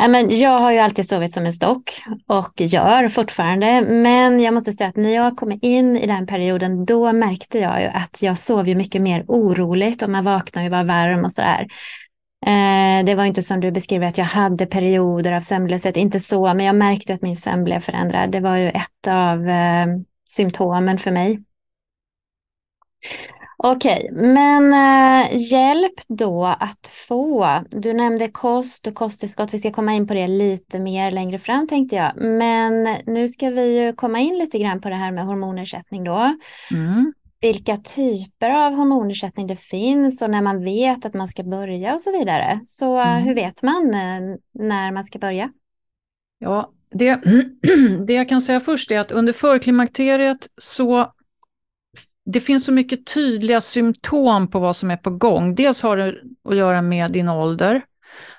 [0.00, 3.80] Äh, men jag har ju alltid sovit som en stock och gör fortfarande.
[3.80, 7.82] Men jag måste säga att när jag kom in i den perioden då märkte jag
[7.82, 11.32] ju att jag sov ju mycket mer oroligt och man vaknade och var varm och
[11.32, 11.66] sådär.
[12.46, 16.54] Eh, det var inte som du beskriver att jag hade perioder av sömnlöshet, inte så,
[16.54, 18.30] men jag märkte att min sömn blev förändrad.
[18.30, 19.86] Det var ju ett av eh,
[20.26, 21.42] symptomen för mig.
[23.62, 27.48] Okej, men äh, hjälp då att få.
[27.70, 29.54] Du nämnde kost och kosttillskott.
[29.54, 32.12] Vi ska komma in på det lite mer längre fram tänkte jag.
[32.16, 36.34] Men nu ska vi ju komma in lite grann på det här med hormonersättning då.
[36.70, 37.12] Mm.
[37.40, 42.00] Vilka typer av hormonersättning det finns och när man vet att man ska börja och
[42.00, 42.60] så vidare.
[42.64, 43.22] Så mm.
[43.22, 45.50] hur vet man äh, när man ska börja?
[46.38, 47.20] Ja, det,
[48.06, 51.12] det jag kan säga först är att under förklimakteriet så
[52.32, 55.54] det finns så mycket tydliga symptom på vad som är på gång.
[55.54, 56.14] Dels har det
[56.48, 57.82] att göra med din ålder,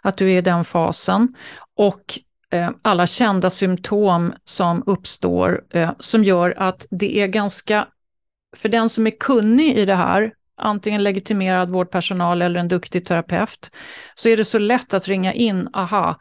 [0.02, 1.36] att du är i den fasen,
[1.76, 2.20] och
[2.52, 7.88] eh, alla kända symptom som uppstår eh, som gör att det är ganska,
[8.56, 13.72] för den som är kunnig i det här, antingen legitimerad vårdpersonal eller en duktig terapeut,
[14.16, 16.20] så är det så lätt att ringa in, aha,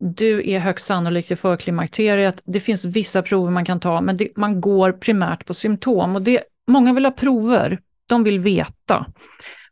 [0.00, 2.42] du är högst sannolikt i förklimakteriet.
[2.46, 6.16] Det finns vissa prover man kan ta, men det, man går primärt på symptom.
[6.16, 7.78] Och det Många vill ha prover,
[8.08, 9.06] de vill veta.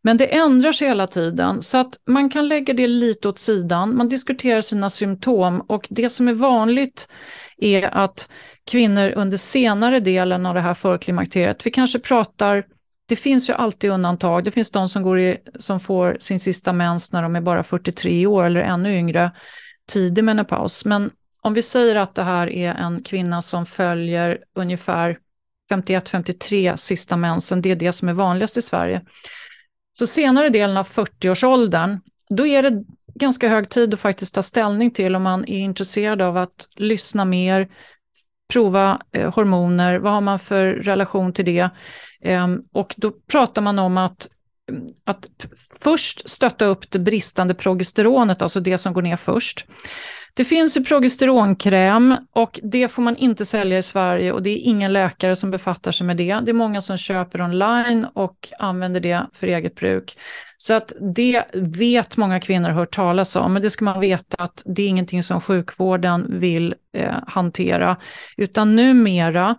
[0.02, 3.96] Men det ändrar sig hela tiden, så att man kan lägga det lite åt sidan.
[3.96, 7.08] Man diskuterar sina symptom och det som är vanligt
[7.56, 8.30] är att
[8.70, 12.64] kvinnor under senare delen av det här förklimakteriet, vi kanske pratar
[13.08, 14.44] det finns ju alltid undantag.
[14.44, 17.62] Det finns de som, går i, som får sin sista mens när de är bara
[17.62, 19.32] 43 år eller ännu yngre,
[19.88, 20.84] tidig menopaus.
[20.84, 25.18] Men om vi säger att det här är en kvinna som följer ungefär
[25.70, 29.02] 51-53 sista mensen, det är det som är vanligast i Sverige.
[29.98, 34.90] Så senare delen av 40-årsåldern, då är det ganska hög tid att faktiskt ta ställning
[34.90, 37.68] till om man är intresserad av att lyssna mer,
[38.52, 41.70] prova eh, hormoner, vad har man för relation till det?
[42.22, 44.28] Eh, och då pratar man om att,
[45.04, 45.28] att
[45.82, 49.66] först stötta upp det bristande progesteronet, alltså det som går ner först.
[50.38, 54.58] Det finns ju progesteronkräm och det får man inte sälja i Sverige och det är
[54.58, 56.40] ingen läkare som befattar sig med det.
[56.42, 60.18] Det är många som köper online och använder det för eget bruk.
[60.56, 61.44] Så att det
[61.78, 65.22] vet många kvinnor hört talas om, men det ska man veta att det är ingenting
[65.22, 67.96] som sjukvården vill eh, hantera.
[68.36, 69.56] Utan numera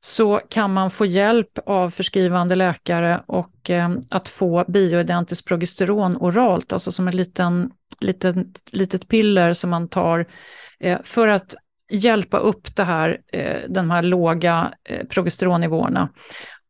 [0.00, 6.72] så kan man få hjälp av förskrivande läkare och eh, att få bioidentiskt progesteron oralt,
[6.72, 10.26] alltså som en liten, liten, litet piller som man tar
[10.80, 11.54] eh, för att
[11.90, 16.08] hjälpa upp det här, eh, de här låga eh, progesteronnivåerna.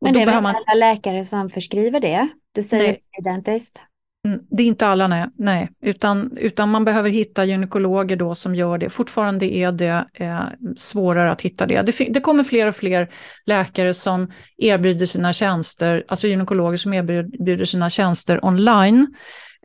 [0.01, 0.55] Men det är väl man...
[0.55, 2.27] alla läkare som förskriver det?
[2.51, 3.81] Du säger bioidentiskt?
[4.25, 5.25] Mm, det är inte alla, nej.
[5.37, 5.69] nej.
[5.81, 8.89] Utan, utan man behöver hitta gynekologer då som gör det.
[8.89, 10.41] Fortfarande är det eh,
[10.77, 11.81] svårare att hitta det.
[11.81, 12.13] det.
[12.13, 12.19] det.
[12.19, 13.09] kommer fler och fler
[13.45, 19.15] läkare som erbjuder sina tjänster, alltså gynekologer som erbjuder sina tjänster online.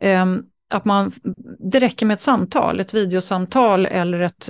[0.01, 0.25] Eh,
[0.73, 1.11] att man,
[1.71, 4.49] det räcker med ett samtal, ett videosamtal eller ett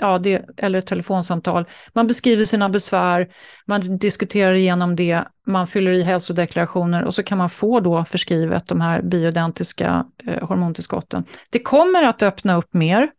[0.00, 1.64] ja, det, eller ett telefonsamtal.
[1.92, 3.28] Man beskriver sina besvär,
[3.66, 8.66] man diskuterar igenom det, man fyller i hälsodeklarationer och så kan man få då förskrivet
[8.66, 11.24] de här bioidentiska eh, hormontillskotten.
[11.50, 13.10] Det kommer att öppna upp mer.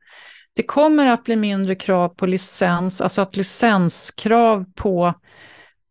[0.56, 5.14] Det kommer att bli mindre krav på licens, alltså att licenskrav på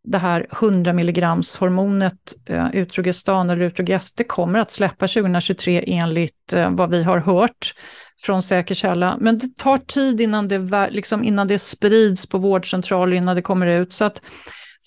[0.03, 6.53] det här 100 milligrams hormonet eh, Utrogestan eller Utrogest, det kommer att släppa 2023 enligt
[6.53, 7.73] eh, vad vi har hört
[8.21, 9.17] från säker källa.
[9.19, 13.67] Men det tar tid innan det, liksom, innan det sprids på vårdcentraler, innan det kommer
[13.67, 13.93] ut.
[13.93, 14.21] Så att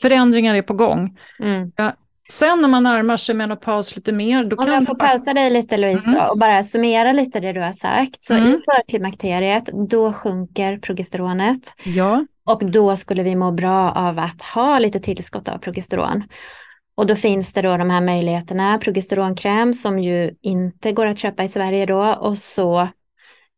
[0.03, 1.19] förändringar är på gång.
[1.41, 1.73] Mm.
[1.77, 1.93] Ja,
[2.29, 4.75] sen när man närmar sig menopaus lite mer, då Om kan...
[4.75, 6.21] jag får pausa dig lite Louise mm.
[6.21, 8.23] då, och bara summera lite det du har sagt.
[8.23, 8.49] Så mm.
[8.49, 11.75] i förklimakteriet, då sjunker progesteronet.
[11.85, 12.27] Ja.
[12.47, 16.23] Och då skulle vi må bra av att ha lite tillskott av progesteron.
[16.97, 21.45] Och då finns det då de här möjligheterna, progesteronkräm som ju inte går att köpa
[21.45, 22.81] i Sverige då och så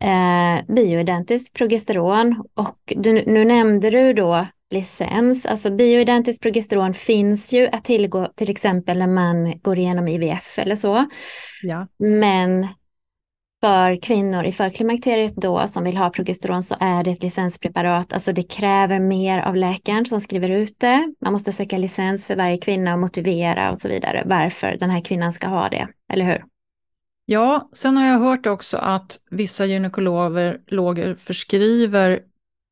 [0.03, 2.45] eh, bioidentiskt progesteron.
[2.55, 8.51] Och du, nu nämnde du då licens, alltså bioidentiskt progesteron finns ju att tillgå till
[8.51, 11.07] exempel när man går igenom IVF eller så.
[11.63, 11.87] Ja.
[11.99, 12.67] Men
[13.67, 18.13] för kvinnor i förklimakteriet då som vill ha progesteron så är det ett licenspreparat.
[18.13, 21.13] Alltså det kräver mer av läkaren som skriver ut det.
[21.21, 25.01] Man måste söka licens för varje kvinna och motivera och så vidare varför den här
[25.01, 26.45] kvinnan ska ha det, eller hur?
[27.25, 32.21] Ja, sen har jag hört också att vissa gynekologer förskriver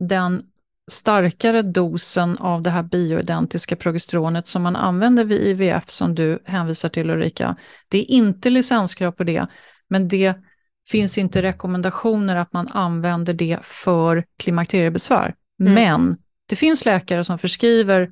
[0.08, 0.42] den
[0.90, 6.88] starkare dosen av det här bioidentiska progesteronet som man använder vid IVF som du hänvisar
[6.88, 7.56] till Ulrika.
[7.88, 9.46] Det är inte licenskrav på det,
[9.88, 10.34] men det
[10.90, 15.34] finns inte rekommendationer att man använder det för klimakteriebesvär.
[15.60, 15.74] Mm.
[15.74, 16.16] Men
[16.48, 18.10] det finns läkare som förskriver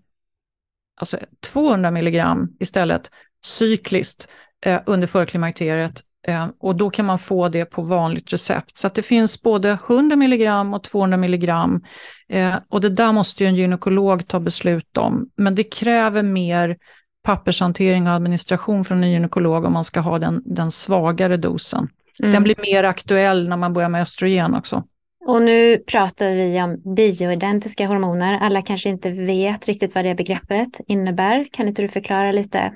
[1.01, 1.19] alltså
[1.53, 3.11] 200 milligram istället
[3.45, 4.29] cykliskt
[4.67, 8.79] eh, under förklimakteriet eh, och då kan man få det på vanligt recept.
[8.79, 11.85] Så det finns både 100 milligram och 200 milligram
[12.29, 15.31] eh, och det där måste ju en gynekolog ta beslut om.
[15.37, 16.77] Men det kräver mer
[17.23, 21.89] pappershantering och administration från en gynekolog om man ska ha den, den svagare dosen.
[22.21, 22.33] Mm.
[22.33, 24.85] Den blir mer aktuell när man börjar med östrogen också.
[25.25, 28.39] Och nu pratar vi om bioidentiska hormoner.
[28.41, 31.45] Alla kanske inte vet riktigt vad det begreppet innebär.
[31.53, 32.73] Kan inte du förklara lite?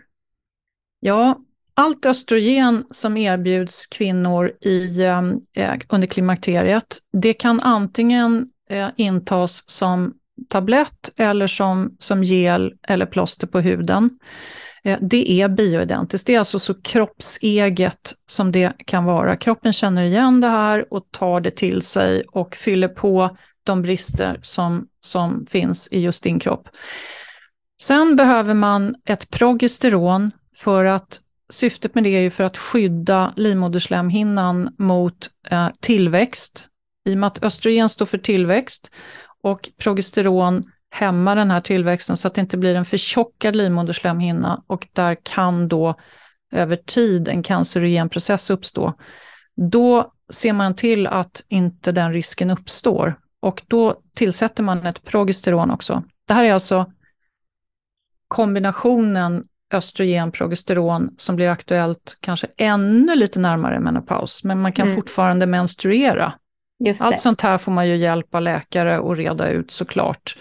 [1.00, 1.38] Ja,
[1.74, 5.22] allt östrogen som erbjuds kvinnor i, eh,
[5.88, 10.14] under klimakteriet, det kan antingen eh, intas som
[10.48, 14.10] tablett eller som, som gel eller plåster på huden.
[14.86, 16.26] Eh, det är bioidentiskt.
[16.26, 19.36] Det är alltså så kroppseget som det kan vara.
[19.36, 24.38] Kroppen känner igen det här och tar det till sig och fyller på de brister
[24.42, 26.68] som, som finns i just din kropp.
[27.82, 31.20] Sen behöver man ett progesteron för att
[31.50, 36.68] syftet med det är ju för att skydda livmoderslemhinnan mot eh, tillväxt.
[37.04, 38.90] I och med att östrogen står för tillväxt
[39.42, 40.64] och progesteron
[40.96, 45.68] hämma den här tillväxten så att det inte blir en förtjockad livmoderslemhinna och där kan
[45.68, 45.94] då
[46.52, 48.92] över tid en cancerogen process uppstå.
[49.70, 55.70] Då ser man till att inte den risken uppstår och då tillsätter man ett progesteron
[55.70, 56.02] också.
[56.28, 56.92] Det här är alltså
[58.28, 64.96] kombinationen östrogen-progesteron som blir aktuellt kanske ännu lite närmare menopaus, men man kan mm.
[64.96, 66.32] fortfarande menstruera
[67.00, 70.36] allt sånt här får man ju hjälp av läkare att reda ut såklart.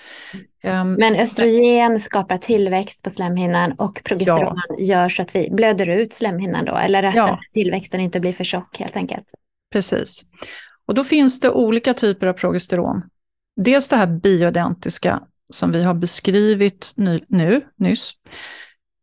[0.64, 4.76] Um, Men östrogen skapar tillväxt på slemhinnan och progesteron ja.
[4.80, 7.40] gör så att vi blöder ut slemhinnan då, eller att ja.
[7.52, 9.26] tillväxten inte blir för tjock helt enkelt.
[9.72, 10.22] Precis.
[10.88, 13.02] Och då finns det olika typer av progesteron.
[13.62, 18.14] Dels det här bioidentiska som vi har beskrivit nu, nu nyss.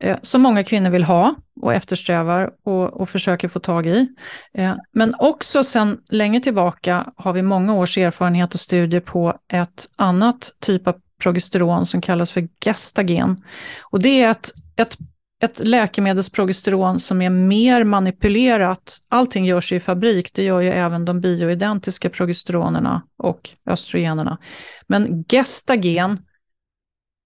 [0.02, 4.08] Eh, som många kvinnor vill ha och eftersträvar och, och försöker få tag i.
[4.54, 9.88] Eh, men också sedan länge tillbaka har vi många års erfarenhet och studier på ett
[9.96, 13.44] annat typ av progesteron som kallas för gestagen.
[13.80, 14.96] Och det är ett, ett
[15.42, 18.98] ett läkemedelsprogesteron som är mer manipulerat.
[19.08, 24.38] Allting görs i fabrik, det gör ju även de bioidentiska progesteronerna och östrogenerna.
[24.86, 26.18] Men gestagen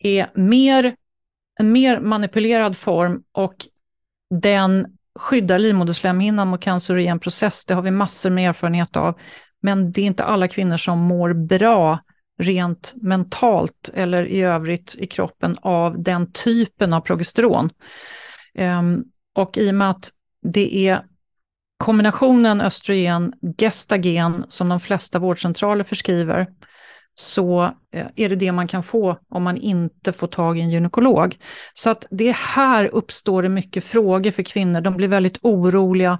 [0.02, 0.94] är mer,
[1.58, 3.54] en mer manipulerad form och
[4.40, 4.86] den
[5.18, 7.66] skyddar livmoderslemhinnan mot cancer och process.
[7.66, 9.18] Det har vi massor med erfarenhet av.
[9.62, 11.98] Men det är inte alla kvinnor som mår bra
[12.38, 17.70] rent mentalt eller i övrigt i kroppen av den typen av progesteron.
[18.58, 20.10] Um, och i och med att
[20.42, 21.04] det är
[21.76, 26.46] kombinationen östrogen-gestagen som de flesta vårdcentraler förskriver,
[27.18, 30.70] så eh, är det det man kan få om man inte får tag i en
[30.70, 31.36] gynekolog.
[31.72, 34.80] Så att det här uppstår det mycket frågor för kvinnor.
[34.80, 36.18] De blir väldigt oroliga.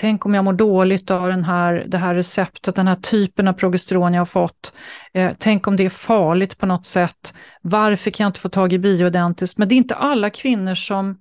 [0.00, 3.52] Tänk om jag mår dåligt av den här, det här receptet, den här typen av
[3.52, 4.74] progesteron jag har fått.
[5.14, 7.34] Eh, tänk om det är farligt på något sätt.
[7.62, 9.58] Varför kan jag inte få tag i bioidentiskt?
[9.58, 11.20] Men det är inte alla kvinnor som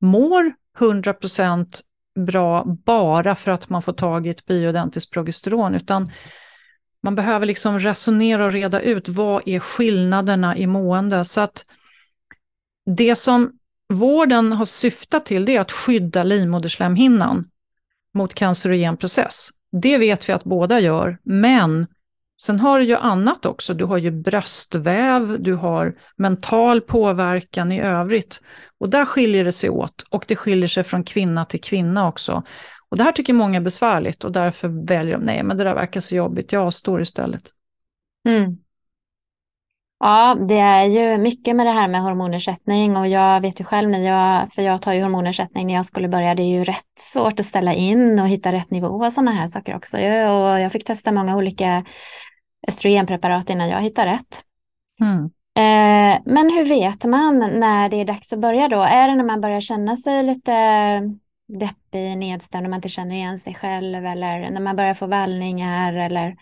[0.00, 1.66] mår 100%
[2.26, 6.06] bra bara för att man får tag i ett bioidentiskt progesteron, utan
[7.02, 11.24] man behöver liksom resonera och reda ut vad är skillnaderna i mående.
[11.24, 11.66] Så att
[12.96, 13.52] det som
[13.92, 17.44] vården har syftat till det är att skydda livmoderslemhinnan
[18.14, 19.48] mot cancerogen process.
[19.82, 21.86] Det vet vi att båda gör, men
[22.40, 23.74] sen har du ju annat också.
[23.74, 28.40] Du har ju bröstväv, du har mental påverkan i övrigt.
[28.80, 32.42] Och där skiljer det sig åt och det skiljer sig från kvinna till kvinna också.
[32.90, 35.74] Och det här tycker många är besvärligt och därför väljer de, nej men det där
[35.74, 37.42] verkar så jobbigt, jag avstår istället.
[38.28, 38.56] Mm.
[40.00, 43.90] Ja, det är ju mycket med det här med hormonersättning och jag vet ju själv
[43.90, 46.98] när jag, för jag tar ju hormonersättning när jag skulle börja, det är ju rätt
[46.98, 49.96] svårt att ställa in och hitta rätt nivå och sådana här saker också.
[49.96, 51.84] Och jag fick testa många olika
[52.68, 54.42] östrogenpreparat innan jag hittade rätt.
[55.00, 55.24] Mm.
[55.58, 58.82] Eh, men hur vet man när det är dags att börja då?
[58.82, 60.52] Är det när man börjar känna sig lite
[61.48, 65.92] deppig, nedstämd, när man inte känner igen sig själv eller när man börjar få vallningar
[65.92, 66.36] eller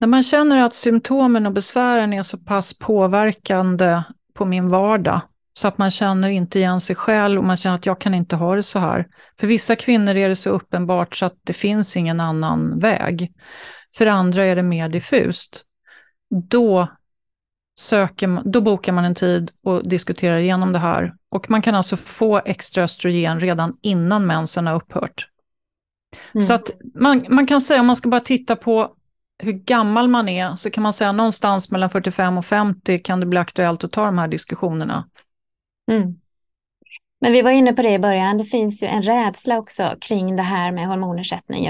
[0.00, 4.02] när man känner att symptomen och besvären är så pass påverkande
[4.34, 5.20] på min vardag
[5.54, 8.36] så att man känner inte igen sig själv och man känner att jag kan inte
[8.36, 9.06] ha det så här.
[9.40, 13.32] För vissa kvinnor är det så uppenbart så att det finns ingen annan väg.
[13.98, 15.64] För andra är det mer diffust.
[16.50, 16.88] Då,
[17.80, 21.14] söker, då bokar man en tid och diskuterar igenom det här.
[21.28, 25.28] Och man kan alltså få extra östrogen redan innan mensen har upphört.
[26.34, 26.42] Mm.
[26.42, 28.94] Så att man, man kan säga, om man ska bara titta på
[29.42, 33.26] hur gammal man är så kan man säga någonstans mellan 45 och 50 kan det
[33.26, 35.08] bli aktuellt att ta de här diskussionerna.
[35.90, 36.14] Mm.
[37.20, 40.36] Men vi var inne på det i början, det finns ju en rädsla också kring
[40.36, 41.66] det här med hormonersättning.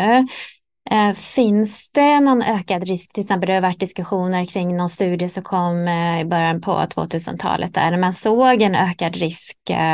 [0.92, 5.28] Eh, finns det någon ökad risk, till exempel det har varit diskussioner kring någon studie
[5.28, 9.92] som kom eh, i början på 2000-talet där man såg en ökad risk eh,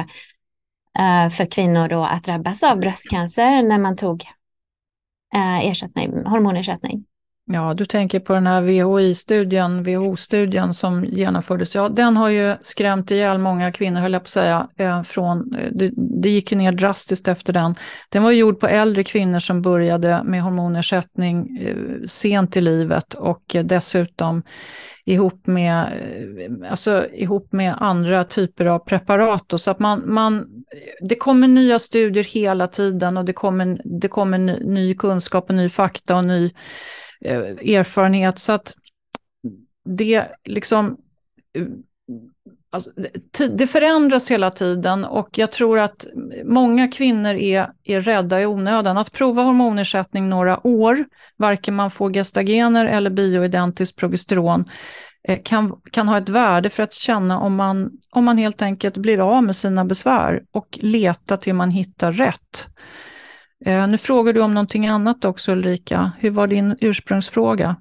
[0.98, 4.24] eh, för kvinnor då att drabbas av bröstcancer när man tog
[5.34, 7.07] eh, ersättning, hormonersättning.
[7.50, 11.74] Ja, du tänker på den här VHI-studien, WHO-studien som genomfördes.
[11.74, 14.68] Ja, den har ju skrämt ihjäl många kvinnor, höll jag på att säga.
[14.76, 17.74] Eh, från, eh, det, det gick ju ner drastiskt efter den.
[18.08, 23.56] Den var gjord på äldre kvinnor som började med hormonersättning eh, sent i livet och
[23.64, 24.42] dessutom
[25.04, 25.86] ihop med,
[26.70, 29.44] alltså, ihop med andra typer av preparat.
[29.46, 30.46] Då, så att man, man,
[31.08, 35.54] det kommer nya studier hela tiden och det kommer, det kommer ny, ny kunskap och
[35.54, 36.50] ny fakta och ny
[37.20, 37.40] Eh,
[37.76, 38.38] erfarenhet.
[38.38, 38.74] Så att
[39.84, 40.96] det liksom...
[41.58, 41.64] Eh,
[42.70, 42.90] alltså,
[43.50, 46.06] det förändras hela tiden och jag tror att
[46.44, 48.98] många kvinnor är, är rädda i onödan.
[48.98, 51.04] Att prova hormonersättning några år,
[51.36, 54.64] varken man får gestagener eller bioidentiskt progesteron,
[55.28, 58.96] eh, kan, kan ha ett värde för att känna om man, om man helt enkelt
[58.96, 62.68] blir av med sina besvär och leta till man hittar rätt.
[63.66, 66.12] Eh, nu frågar du om någonting annat också Ulrika.
[66.18, 67.76] Hur var din ursprungsfråga?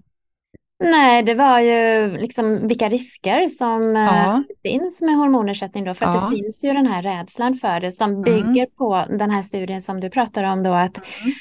[0.83, 4.43] Nej, det var ju liksom vilka risker som eh, ja.
[4.63, 5.93] finns med hormonersättning då.
[5.93, 6.29] För att ja.
[6.29, 8.23] det finns ju den här rädslan för det som mm.
[8.23, 10.71] bygger på den här studien som du pratar om då.
[10.71, 11.33] att mm.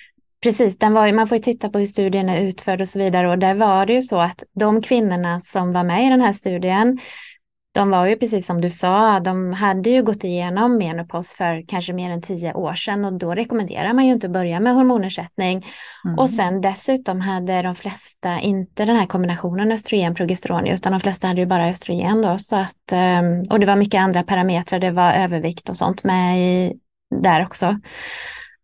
[0.42, 3.30] Precis, den var, man får ju titta på hur studien är utförd och så vidare.
[3.30, 6.32] Och där var det ju så att de kvinnorna som var med i den här
[6.32, 6.98] studien
[7.76, 11.92] de var ju precis som du sa, de hade ju gått igenom menopos för kanske
[11.92, 15.66] mer än tio år sedan och då rekommenderar man ju inte att börja med hormonersättning.
[16.04, 16.18] Mm.
[16.18, 21.40] Och sen dessutom hade de flesta inte den här kombinationen östrogen-progesteron utan de flesta hade
[21.40, 22.38] ju bara östrogen då.
[22.38, 26.38] Så att, ehm, och det var mycket andra parametrar, det var övervikt och sånt med
[26.38, 26.74] i,
[27.22, 27.80] där också.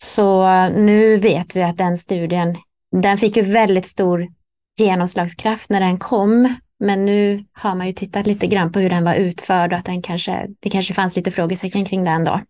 [0.03, 2.57] Så nu vet vi att den studien,
[3.03, 4.29] den fick ju väldigt stor
[4.79, 6.57] genomslagskraft när den kom.
[6.83, 9.85] Men nu har man ju tittat lite grann på hur den var utförd och att
[9.85, 12.41] den kanske, det kanske fanns lite frågetecken kring den då.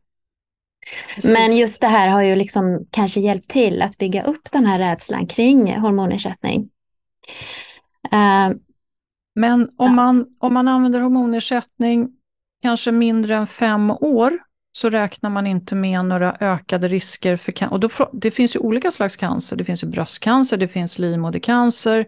[1.14, 1.32] Precis.
[1.32, 4.78] Men just det här har ju liksom kanske hjälpt till att bygga upp den här
[4.78, 6.68] rädslan kring hormonersättning.
[8.12, 8.56] Uh,
[9.34, 12.08] Men om man, om man använder hormonersättning
[12.62, 14.38] kanske mindre än fem år
[14.72, 17.74] så räknar man inte med några ökade risker för cancer.
[17.74, 19.56] Och då, det finns ju olika slags cancer.
[19.56, 22.06] Det finns ju bröstcancer, det finns livmodercancer.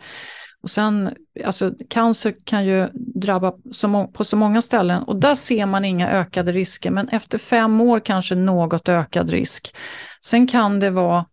[0.64, 5.66] Och sen, alltså, cancer kan ju drabba så på så många ställen och där ser
[5.66, 6.90] man inga ökade risker.
[6.90, 9.76] Men efter fem år kanske något ökad risk.
[10.24, 11.26] Sen kan det vara,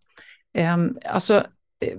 [0.57, 1.37] eh, alltså,
[1.85, 1.97] eh,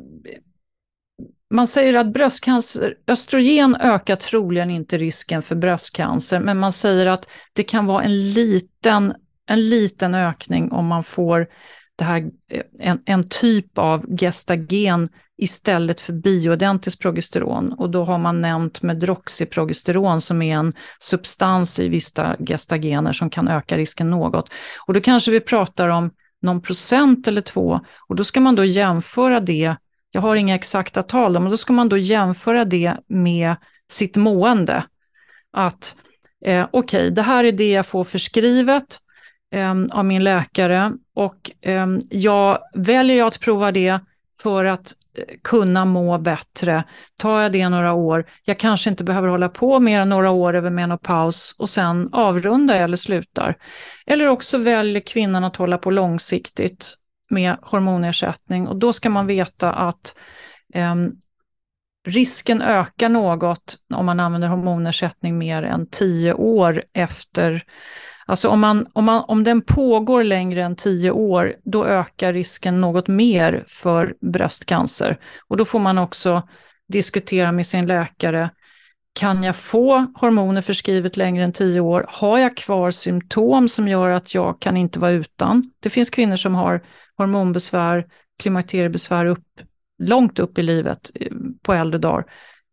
[1.51, 7.31] man säger att bröstcancer, östrogen ökar troligen inte risken för bröstcancer, men man säger att
[7.53, 9.15] det kan vara en liten
[9.47, 11.49] en liten ökning om man får
[11.97, 15.09] det här, eh, en, en typ av gestagen
[15.43, 17.73] istället för bioidentiskt progesteron.
[17.73, 23.49] Och då har man nämnt medroxiprogesteron som är en substans i vissa gestagener som kan
[23.49, 24.51] öka risken något.
[24.87, 26.11] Och då kanske vi pratar om
[26.43, 29.77] någon procent eller två och då ska man då jämföra det,
[30.11, 33.57] jag har inga exakta tal, men då ska man då jämföra det med
[33.91, 34.85] sitt mående.
[35.53, 35.97] Att
[36.45, 39.01] eh, okej, okay, det här är det jag får förskrivet,
[39.55, 44.01] eh, av min läkare och eh, jag väljer att prova det
[44.43, 46.85] för att eh, kunna må bättre.
[47.17, 50.55] Tar jag det några år, jag kanske inte behöver hålla på mer än några år
[50.55, 53.57] över menopaus och sen avrundar jag eller slutar.
[54.07, 56.95] Eller också väljer kvinnan att hålla på långsiktigt
[57.31, 60.19] med hormonersättning och då ska man veta att
[60.75, 60.95] eh,
[62.07, 67.63] risken ökar något om man använder hormonersättning mer än tio år efter
[68.33, 72.81] Alltså om, man, om, man, om den pågår längre än tio år, då ökar risken
[72.81, 75.19] något mer för bröstcancer.
[75.49, 76.49] Och då får man också
[76.89, 78.51] diskutera med sin läkare,
[79.13, 82.07] kan jag få hormoner förskrivet längre än tio år?
[82.09, 85.71] Har jag kvar symptom som gör att jag kan inte vara utan?
[85.81, 86.83] Det finns kvinnor som har
[87.17, 88.07] hormonbesvär,
[88.43, 89.47] klimakteriebesvär upp,
[90.03, 92.25] långt upp i livet eh, på äldre dagar.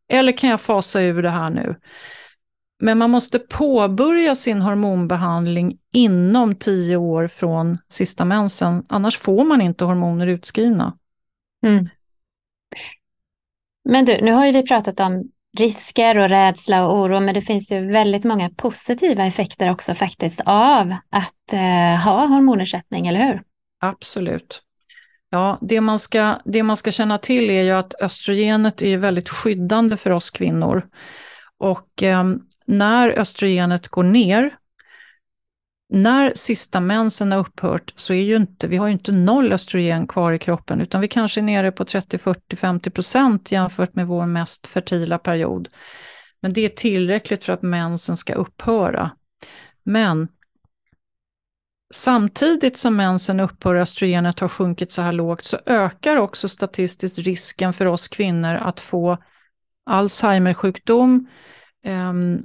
[0.10, 1.76] Eller kan jag fasa ur det här nu?
[2.80, 9.61] Men man måste påbörja sin hormonbehandling inom tio år från sista mensen, annars får man
[9.61, 10.97] inte hormoner utskrivna.
[11.65, 11.89] Mm.
[13.89, 15.23] Men du, nu har ju vi pratat om
[15.57, 20.41] risker och rädsla och oro, men det finns ju väldigt många positiva effekter också faktiskt
[20.45, 23.41] av att eh, ha hormonersättning, eller hur?
[23.80, 24.61] Absolut.
[25.30, 29.30] Ja, det man, ska, det man ska känna till är ju att östrogenet är väldigt
[29.30, 30.88] skyddande för oss kvinnor.
[31.57, 32.23] Och eh,
[32.70, 34.57] när östrogenet går ner,
[35.89, 40.07] när sista mensen har upphört så är ju inte, vi har ju inte noll östrogen
[40.07, 44.07] kvar i kroppen, utan vi kanske är nere på 30, 40, 50 procent jämfört med
[44.07, 45.70] vår mest fertila period.
[46.41, 49.11] Men det är tillräckligt för att mensen ska upphöra.
[49.84, 50.28] Men
[51.93, 57.17] samtidigt som mensen upphör och östrogenet har sjunkit så här lågt så ökar också statistiskt
[57.17, 59.17] risken för oss kvinnor att få
[59.86, 61.28] Alzheimersjukdom,
[61.86, 62.41] um,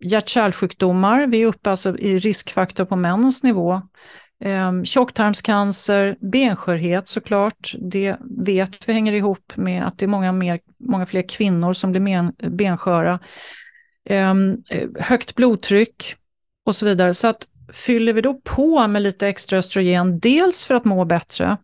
[0.00, 3.82] hjärt-kärlsjukdomar, vi är uppe alltså i riskfaktor på männens nivå.
[4.44, 10.60] Um, tjocktarmscancer, benskörhet såklart, det vet vi hänger ihop med att det är många, mer,
[10.78, 13.20] många fler kvinnor som blir men, bensköra.
[14.10, 16.14] Um, eh, högt blodtryck
[16.64, 17.14] och så vidare.
[17.14, 21.56] Så att fyller vi då på med lite extra östrogen, dels för att må bättre,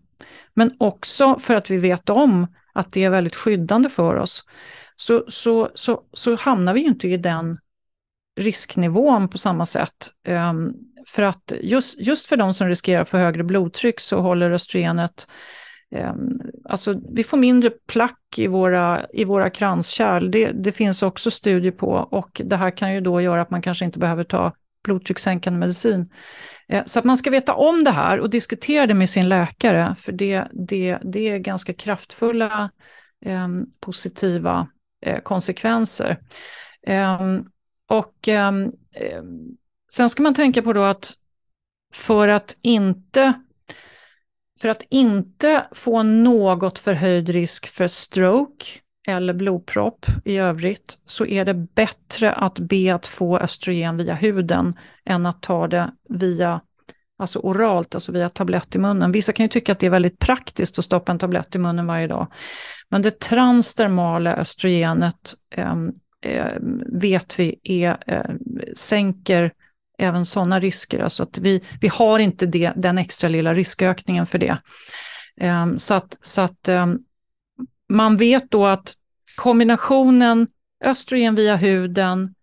[0.54, 4.44] men också för att vi vet om att det är väldigt skyddande för oss,
[5.02, 7.58] så, så, så, så hamnar vi ju inte i den
[8.40, 10.10] risknivån på samma sätt.
[10.28, 10.74] Um,
[11.06, 15.28] för att just, just för de som riskerar att få högre blodtryck så håller östrogenet
[15.96, 16.32] um,
[16.64, 20.30] Alltså vi får mindre plack i våra, i våra kranskärl.
[20.30, 23.62] Det, det finns också studier på och det här kan ju då göra att man
[23.62, 24.52] kanske inte behöver ta
[24.84, 26.10] blodtryckssänkande medicin.
[26.68, 29.94] Ehm, så att man ska veta om det här och diskutera det med sin läkare,
[29.98, 32.70] för det, det, det är ganska kraftfulla
[33.24, 33.48] eh,
[33.80, 34.68] positiva
[35.02, 36.18] Eh, konsekvenser.
[36.86, 37.44] Ehm,
[37.88, 39.56] och ehm, ehm,
[39.92, 41.12] sen ska man tänka på då att
[41.94, 43.32] för att inte
[44.60, 48.64] för att inte få något förhöjd risk för stroke
[49.08, 54.72] eller blodpropp i övrigt så är det bättre att be att få östrogen via huden
[55.04, 56.60] än att ta det via
[57.22, 59.12] alltså oralt, alltså via tablett i munnen.
[59.12, 61.86] Vissa kan ju tycka att det är väldigt praktiskt att stoppa en tablett i munnen
[61.86, 62.26] varje dag.
[62.88, 65.76] Men det transdermala östrogenet eh,
[66.86, 68.34] vet vi är, eh,
[68.74, 69.52] sänker
[69.98, 71.00] även sådana risker.
[71.00, 74.56] Alltså att vi, vi har inte det, den extra lilla riskökningen för det.
[75.40, 76.98] Eh, så att, så att ehm,
[77.88, 78.94] man vet då att
[79.36, 80.46] kombinationen
[80.84, 82.34] östrogen via huden,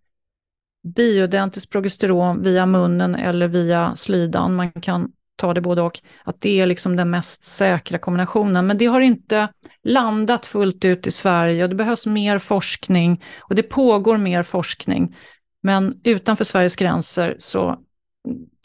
[0.82, 6.60] bioidentiskt progesteron via munnen eller via slidan, man kan ta det både och, att det
[6.60, 8.66] är liksom den mest säkra kombinationen.
[8.66, 9.48] Men det har inte
[9.82, 15.16] landat fullt ut i Sverige och det behövs mer forskning och det pågår mer forskning.
[15.62, 17.68] Men utanför Sveriges gränser så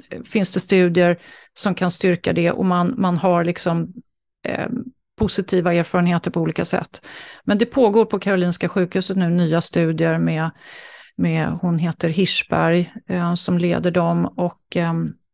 [0.09, 1.20] eh, finns det studier
[1.53, 3.93] som kan styrka det och man, man har liksom
[4.47, 4.68] eh,
[5.18, 7.05] positiva erfarenheter på olika sätt.
[7.43, 10.51] Men det pågår på Karolinska sjukhuset nu nya studier med,
[11.18, 14.93] med hon heter Hirschberg eh, som leder dem och eh,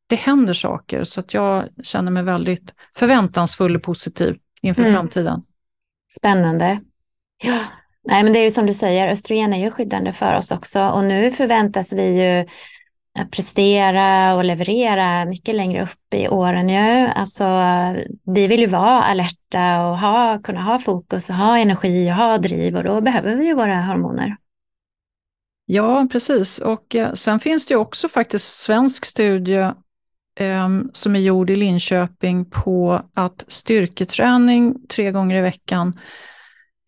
[0.09, 4.93] det händer saker så att jag känner mig väldigt förväntansfull och positiv inför mm.
[4.93, 5.41] framtiden.
[6.11, 6.79] Spännande.
[7.43, 7.59] Ja,
[8.03, 10.81] Nej, men det är ju som du säger, östrogen är ju skyddande för oss också
[10.81, 12.45] och nu förväntas vi ju
[13.31, 17.07] prestera och leverera mycket längre upp i åren ju.
[17.07, 17.45] Alltså,
[18.25, 22.37] vi vill ju vara alerta och ha, kunna ha fokus och ha energi och ha
[22.37, 24.35] driv och då behöver vi ju våra hormoner.
[25.73, 26.59] Ja, precis.
[26.59, 29.71] Och eh, sen finns det ju också faktiskt svensk studie
[30.39, 35.93] eh, som är gjord i Linköping på att styrketräning tre gånger i veckan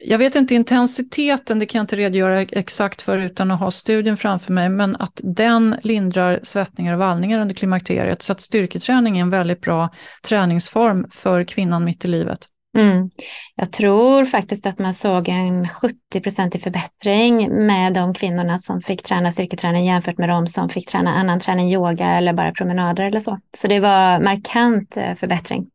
[0.06, 4.18] jag vet inte intensiteten, det kan jag inte redogöra exakt för utan att ha studien
[4.18, 8.22] framför mig, men att den lindrar svettningar och vallningar under klimakteriet.
[8.22, 9.90] Så att styrketräning är en väldigt bra
[10.28, 12.48] träningsform för kvinnan mitt i livet.
[12.78, 13.10] Mm.
[13.56, 19.32] Jag tror faktiskt att man såg en 70-procentig förbättring med de kvinnorna som fick träna
[19.32, 23.40] styrketräning jämfört med de som fick träna annan träning, yoga eller bara promenader eller så.
[23.58, 25.68] Så det var markant eh, förbättring.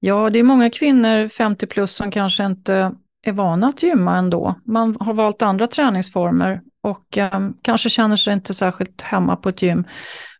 [0.00, 2.92] Ja, det är många kvinnor 50 plus som kanske inte
[3.26, 4.54] är vana att gymma ändå.
[4.64, 9.62] Man har valt andra träningsformer och eh, kanske känner sig inte särskilt hemma på ett
[9.62, 9.84] gym.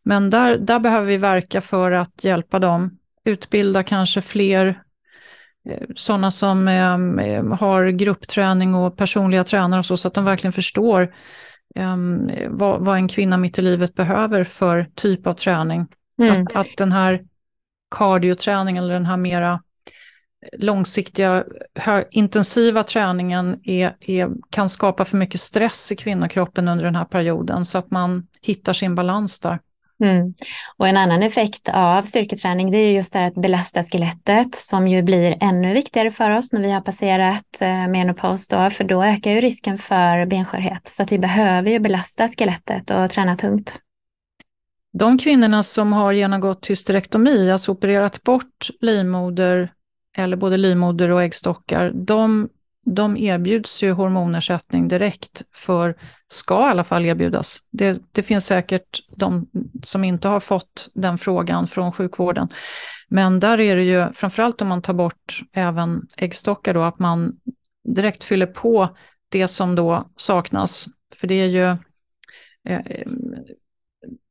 [0.03, 2.99] Men där, där behöver vi verka för att hjälpa dem.
[3.25, 4.83] Utbilda kanske fler
[5.95, 11.15] sådana som eh, har gruppträning och personliga tränare och så, så att de verkligen förstår
[11.75, 15.87] ehm, vad, vad, en kvinna mitt i livet behöver för typ av träning.
[16.19, 16.43] Mm.
[16.43, 17.25] Att, att den här
[17.91, 19.61] cardioträningen eller den här mera
[20.59, 21.45] långsiktiga,
[22.11, 27.65] intensiva träningen är, är, kan skapa för mycket stress i kvinnokroppen under den här perioden
[27.65, 29.59] så att man hittar sin balans där.
[30.05, 30.35] Mm.
[30.77, 34.89] Och en annan effekt av styrketräning det är just det här att belasta skelettet som
[34.89, 39.05] ju blir ännu viktigare för oss när vi har passerat eh, menopaus då, för då
[39.05, 40.87] ökar ju risken för benskörhet.
[40.87, 43.81] Så att vi behöver ju belasta skelettet och träna tungt.
[44.93, 49.73] De kvinnorna som har genomgått hysterektomi, alltså opererat bort livmoder
[50.17, 52.49] eller både livmoder och äggstockar, de,
[52.87, 55.97] de erbjuds ju hormonersättning direkt för,
[56.29, 57.59] ska i alla fall erbjudas.
[57.71, 59.47] Det, det finns säkert de
[59.83, 62.49] som inte har fått den frågan från sjukvården.
[63.09, 67.33] Men där är det ju, framförallt om man tar bort även äggstockar då, att man
[67.95, 68.97] direkt fyller på
[69.29, 70.87] det som då saknas.
[71.15, 71.71] För det är ju
[72.69, 73.07] eh,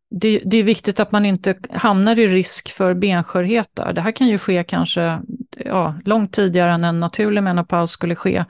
[0.10, 3.94] det, det, är viktigt att man inte hamnar i risk för benskörhet där.
[3.94, 5.22] Det här kan ju ske kanske
[5.56, 8.46] ja, långt tidigare än en naturlig menopaus skulle ske.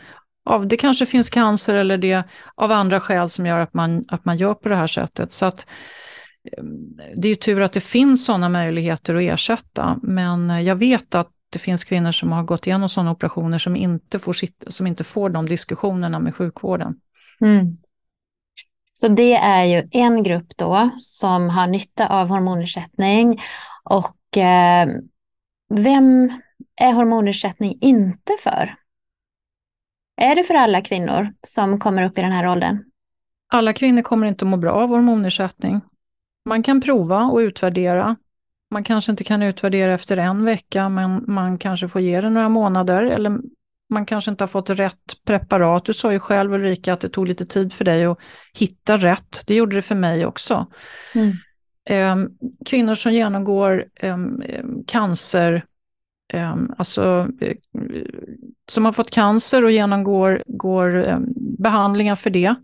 [0.46, 2.24] Av, det kanske finns cancer eller det
[2.56, 5.34] av andra skäl som gör att man, att man gör på det här sättet.
[5.34, 5.68] Så att,
[6.58, 10.76] ehm, det är ju tur att det finns sådana möjligheter att ersätta, men eh, jag
[10.76, 14.66] vet att det finns kvinnor som har gått igenom sådana operationer som inte får, sitt,
[14.68, 16.96] som inte får de diskussionerna med sjukvården.
[17.42, 17.78] Mm.
[18.92, 23.40] Så det är ju en grupp då som har nytta av hormonersättning.
[23.84, 24.88] Och eh,
[25.70, 26.32] vem
[26.82, 28.76] är hormonersättning inte för?
[30.22, 32.84] Är det för alla kvinnor som kommer upp i den här åldern?
[33.48, 35.82] Alla kvinnor kommer inte må bra av hormonersättning.
[36.50, 38.16] Man kan prova och utvärdera.
[38.72, 42.50] Man kanske inte kan utvärdera efter en vecka, men man kanske får ge det några
[42.50, 43.40] månader eller
[43.90, 45.86] man kanske inte har fått rätt preparat.
[45.86, 48.20] Du sa ju själv Ulrika att det tog lite tid för dig att
[48.54, 49.44] hitta rätt.
[49.48, 50.68] Det gjorde det för mig också.
[51.16, 51.32] Mm.
[51.90, 52.30] Eh,
[52.66, 54.18] kvinnor som genomgår eh,
[54.88, 55.66] cancer,
[56.34, 57.58] Ehm, alltså eh,
[58.70, 61.26] som har fått cancer och genomgår går, ehm,
[61.60, 62.56] behandlingar för det.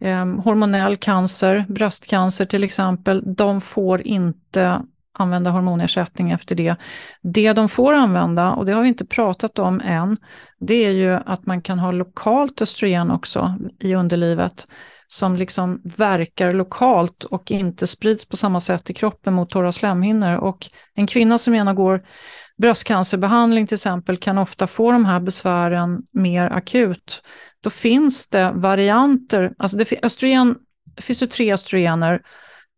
[0.00, 4.82] Ehm, hormonell cancer, bröstcancer till exempel, de får inte
[5.18, 6.76] använda hormonersättning efter det.
[7.22, 10.16] Det de får använda, och det har vi inte pratat om än,
[10.60, 14.66] det är ju att man kan ha lokalt östrogen också i underlivet
[15.08, 20.36] som liksom verkar lokalt och inte sprids på samma sätt i kroppen mot torra slemhinnor.
[20.36, 22.02] Och en kvinna som genomgår
[22.58, 27.22] bröstcancerbehandling till exempel kan ofta få de här besvären mer akut.
[27.62, 30.54] Då finns det varianter, alltså det, östrogen,
[30.96, 32.22] det finns ju tre östrogener,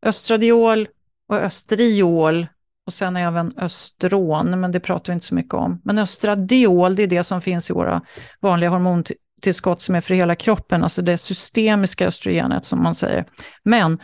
[0.07, 0.89] östradiol
[1.29, 2.47] och östriol
[2.87, 5.81] och sen även östron, men det pratar vi inte så mycket om.
[5.85, 8.03] Men östradiol, det är det som finns i våra
[8.41, 13.25] vanliga hormontillskott som är för hela kroppen, alltså det systemiska östrogenet som man säger.
[13.63, 13.99] Men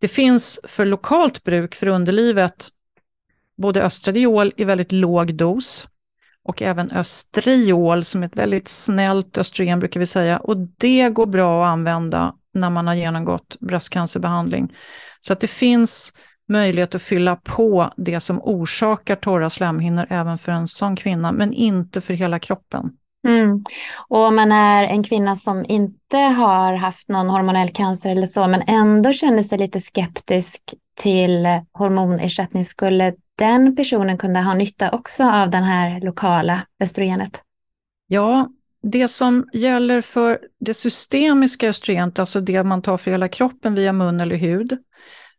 [0.00, 2.68] det finns för lokalt bruk för underlivet
[3.56, 5.88] både östradiol i väldigt låg dos
[6.44, 10.38] och även östriol som är ett väldigt snällt östrogen brukar vi säga.
[10.38, 14.72] Och det går bra att använda när man har genomgått bröstcancerbehandling.
[15.20, 16.12] Så att det finns
[16.48, 21.52] möjlighet att fylla på det som orsakar torra slemhinnor även för en sån kvinna, men
[21.52, 22.90] inte för hela kroppen.
[23.28, 23.64] Mm.
[24.08, 28.46] Och om man är en kvinna som inte har haft någon hormonell cancer eller så,
[28.46, 30.60] men ändå känner sig lite skeptisk
[31.00, 37.42] till hormonersättning, skulle den personen kunde ha nytta också av den här lokala östrogenet?
[38.06, 38.48] Ja,
[38.82, 43.92] det som gäller för det systemiska östrogenet, alltså det man tar för hela kroppen via
[43.92, 44.78] mun eller hud,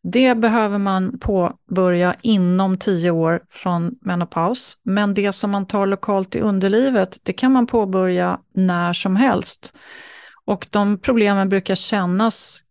[0.03, 4.77] det behöver man påbörja inom tio år från menopaus.
[4.83, 9.75] Men det som man tar lokalt i underlivet, det kan man påbörja när som helst.
[10.45, 12.61] Och de problemen brukar kännas...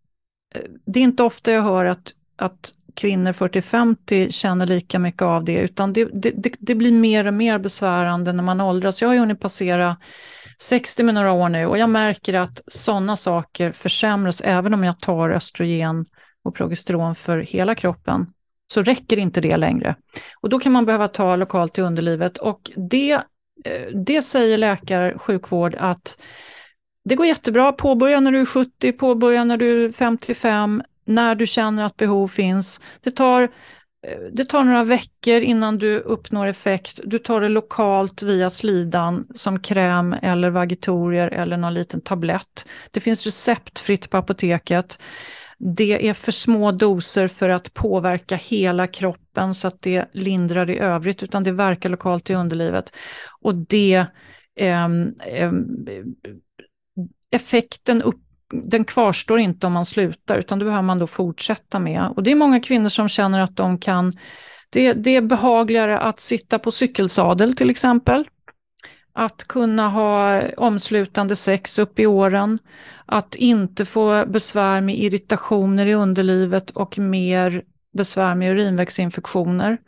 [0.55, 5.45] Eh, det är inte ofta jag hör att, att kvinnor 40-50 känner lika mycket av
[5.45, 9.03] det, utan det, det, det, blir mer och mer besvärande när man åldras.
[9.03, 9.97] Jag har ju hunnit passera
[10.63, 14.99] 60 med några år nu och jag märker att sådana saker försämras även om jag
[14.99, 16.05] tar östrogen
[16.45, 18.27] och progesteron för hela kroppen
[18.67, 19.97] så räcker inte det längre.
[20.41, 23.13] Och då kan man behöva ta lokalt i underlivet och det,
[23.65, 26.19] eh, det säger läkare, sjukvård att
[27.05, 31.47] det går jättebra, påbörja när du är 70, påbörja när du är 55, när du
[31.47, 32.81] känner att behov finns.
[33.01, 37.01] Det tar, eh, det tar några veckor innan du uppnår effekt.
[37.05, 42.67] Du tar det lokalt via slidan som kräm eller vagitorier eller någon liten tablett.
[42.91, 44.99] Det finns receptfritt på apoteket.
[45.59, 50.79] Det är för små doser för att påverka hela kroppen så att det lindrar i
[50.79, 52.97] övrigt, utan det verkar lokalt i underlivet.
[53.41, 54.07] Och det
[54.57, 54.85] eh,
[55.27, 55.53] eh,
[57.31, 58.24] effekten upp,
[58.55, 62.13] den kvarstår inte om man slutar, utan det behöver man då fortsätta med.
[62.17, 64.13] Och det är många kvinnor som känner att de kan
[64.71, 68.25] det, det är behagligare att sitta på cykelsadel till exempel
[69.15, 72.59] att kunna ha omslutande sex upp i åren,
[73.07, 77.63] att inte få besvär med irritationer i underlivet och mer
[77.97, 79.79] besvär med urinvägsinfektioner.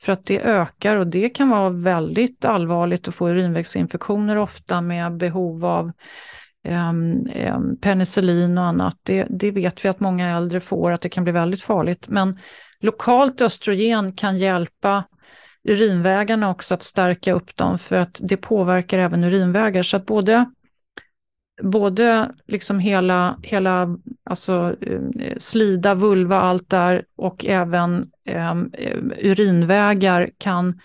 [0.00, 5.16] För att det ökar och det kan vara väldigt allvarligt att få urinvägsinfektioner ofta med
[5.16, 5.92] behov av
[6.66, 8.96] Ehm, ehm, penicillin och annat.
[9.02, 12.08] Det, det vet vi att många äldre får, att det kan bli väldigt farligt.
[12.08, 12.34] Men
[12.80, 15.04] lokalt östrogen kan hjälpa
[15.68, 19.82] urinvägarna också, att stärka upp dem, för att det påverkar även urinvägar.
[19.82, 20.44] Så att både,
[21.62, 25.00] både liksom hela, hela alltså, eh,
[25.38, 28.04] slida, vulva, allt där och även
[28.52, 28.72] um,
[29.18, 30.80] urinvägar kan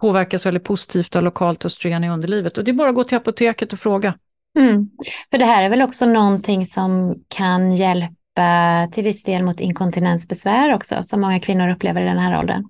[0.00, 2.58] påverkas väldigt positivt av lokalt östrogen i underlivet.
[2.58, 4.14] Och det är bara att gå till apoteket och fråga.
[4.56, 4.90] Mm.
[5.30, 10.74] För det här är väl också någonting som kan hjälpa till viss del mot inkontinensbesvär
[10.74, 12.68] också, som många kvinnor upplever i den här åldern?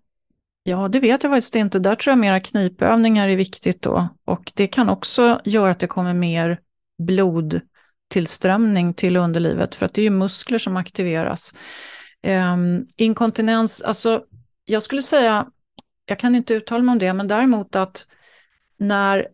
[0.63, 1.79] Ja, det vet jag faktiskt inte.
[1.79, 4.09] Där tror jag mera knipövningar är viktigt då.
[4.25, 6.61] Och det kan också göra att det kommer mer
[6.99, 11.55] blodtillströmning till underlivet, för att det är ju muskler som aktiveras.
[12.27, 14.23] Um, inkontinens, alltså
[14.65, 15.47] jag skulle säga,
[16.07, 18.07] jag kan inte uttala mig om det, men däremot att
[18.79, 19.29] när,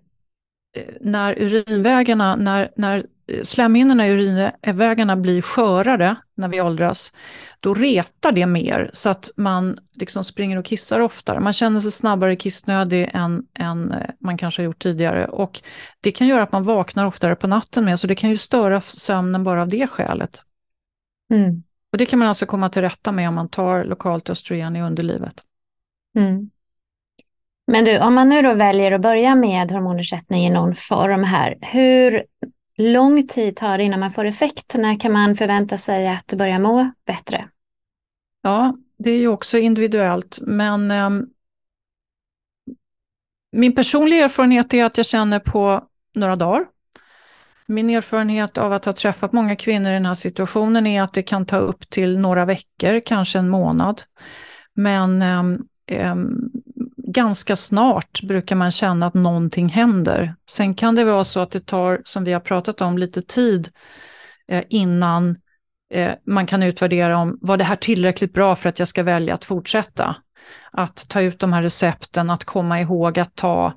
[1.00, 3.06] när urinvägarna, när, när
[3.42, 7.12] slemhinnorna i urinvägarna blir skörare när vi åldras,
[7.60, 11.40] då retar det mer så att man liksom springer och kissar oftare.
[11.40, 15.26] Man känner sig snabbare kissnödig än, än eh, man kanske har gjort tidigare.
[15.28, 15.60] Och
[16.02, 18.80] det kan göra att man vaknar oftare på natten med, så det kan ju störa
[18.80, 20.44] sömnen bara av det skälet.
[21.32, 21.62] Mm.
[21.92, 24.82] Och det kan man alltså komma till rätta med om man tar lokalt östrogen i
[24.82, 25.42] underlivet.
[26.16, 26.50] Mm.
[27.72, 31.58] Men du, om man nu då väljer att börja med hormonersättning i någon form här,
[31.60, 32.24] hur
[32.76, 34.74] lång tid tar det innan man får effekt?
[34.78, 37.48] När kan man förvänta sig att du börjar må bättre?
[38.42, 41.10] Ja, det är ju också individuellt, men eh,
[43.52, 46.64] min personliga erfarenhet är att jag känner på några dagar.
[47.66, 51.22] Min erfarenhet av att ha träffat många kvinnor i den här situationen är att det
[51.22, 54.02] kan ta upp till några veckor, kanske en månad.
[54.74, 55.44] Men eh,
[55.98, 56.16] eh,
[57.12, 60.34] ganska snart brukar man känna att någonting händer.
[60.50, 63.68] Sen kan det vara så att det tar, som vi har pratat om, lite tid
[64.48, 65.36] eh, innan
[65.94, 69.34] eh, man kan utvärdera om var det här tillräckligt bra för att jag ska välja
[69.34, 70.16] att fortsätta.
[70.72, 73.72] Att ta ut de här recepten, att komma ihåg att ta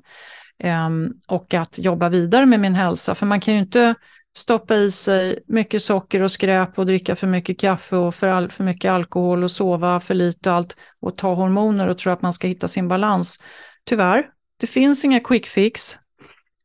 [0.62, 0.90] eh,
[1.28, 3.14] och att jobba vidare med min hälsa.
[3.14, 3.94] För man kan ju inte
[4.36, 8.50] stoppa i sig mycket socker och skräp och dricka för mycket kaffe och för, all,
[8.50, 12.22] för mycket alkohol och sova för lite och allt och ta hormoner och tro att
[12.22, 13.42] man ska hitta sin balans.
[13.84, 14.26] Tyvärr,
[14.60, 15.98] det finns inga quick fix,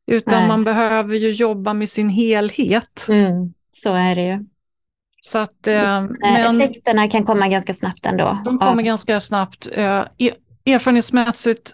[0.07, 0.47] utan Nej.
[0.47, 3.07] man behöver ju jobba med sin helhet.
[3.09, 4.45] Mm, så är det ju.
[5.19, 8.41] Så att, eh, men, Effekterna kan komma ganska snabbt ändå.
[8.45, 8.86] De kommer ja.
[8.86, 9.67] ganska snabbt.
[9.72, 10.05] Eh,
[10.65, 11.74] erfarenhetsmässigt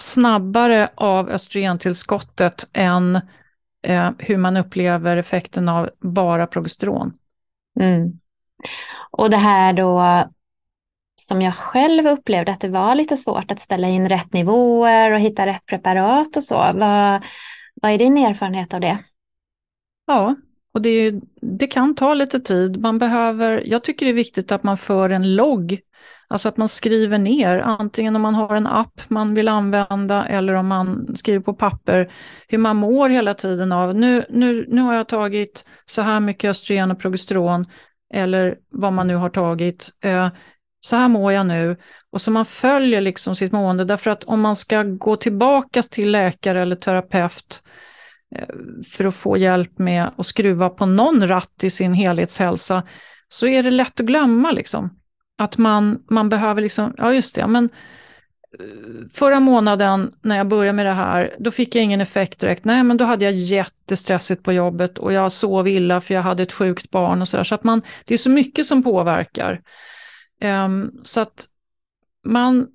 [0.00, 3.20] snabbare av östrogentillskottet än
[3.82, 7.12] eh, hur man upplever effekten av bara progesteron.
[7.80, 8.12] Mm.
[9.10, 10.24] Och det här då
[11.20, 15.20] som jag själv upplevde att det var lite svårt att ställa in rätt nivåer och
[15.20, 16.56] hitta rätt preparat och så.
[16.56, 17.24] Vad,
[17.82, 18.98] vad är din erfarenhet av det?
[20.06, 20.36] Ja,
[20.72, 22.80] och det, det, kan ta lite tid.
[22.80, 25.80] Man behöver, jag tycker det är viktigt att man för en logg,
[26.28, 30.54] alltså att man skriver ner, antingen om man har en app man vill använda eller
[30.54, 32.12] om man skriver på papper,
[32.48, 36.50] hur man mår hela tiden av, nu, nu, nu har jag tagit så här mycket
[36.50, 37.64] östrogen och progesteron,
[38.14, 39.90] eller vad man nu har tagit,
[40.80, 41.76] så här mår jag nu.
[42.12, 46.10] Och så man följer liksom sitt mående, därför att om man ska gå tillbaka till
[46.10, 47.62] läkare eller terapeut,
[48.96, 52.82] för att få hjälp med att skruva på någon ratt i sin helhetshälsa,
[53.28, 54.98] så är det lätt att glömma liksom.
[55.38, 57.64] Att man, man behöver liksom, ja just det, men
[58.58, 62.64] eh, förra månaden när jag började med det här, då fick jag ingen effekt direkt.
[62.64, 66.42] Nej, men då hade jag jättestressigt på jobbet och jag sov illa för jag hade
[66.42, 67.44] ett sjukt barn och sådär.
[67.44, 69.60] Så att man, det är så mycket som påverkar.
[70.44, 71.46] Um, så att
[72.24, 72.66] man,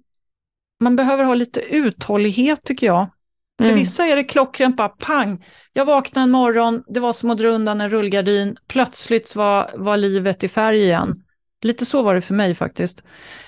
[0.79, 3.09] man behöver ha lite uthållighet tycker jag.
[3.57, 3.79] För mm.
[3.79, 5.45] vissa är det klockrent bara pang.
[5.73, 8.57] Jag vaknade en morgon, det var som att dra undan en rullgardin.
[8.67, 11.23] Plötsligt var, var livet i färg igen.
[11.63, 13.03] Lite så var det för mig faktiskt.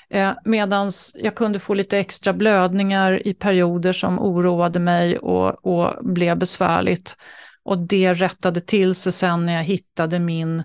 [0.09, 6.05] Eh, Medan jag kunde få lite extra blödningar i perioder som oroade mig och, och
[6.05, 7.18] blev besvärligt.
[7.63, 10.63] Och det rättade till sig sen när jag hittade min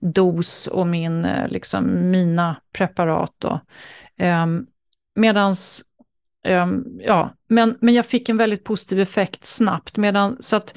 [0.00, 3.34] dos och min, eh, liksom, mina preparat.
[3.38, 3.60] Då.
[4.18, 4.46] Eh,
[5.14, 5.82] medans
[6.44, 6.66] eh,
[6.98, 9.96] ja, men, men jag fick en väldigt positiv effekt snabbt.
[9.96, 10.74] Medan, så att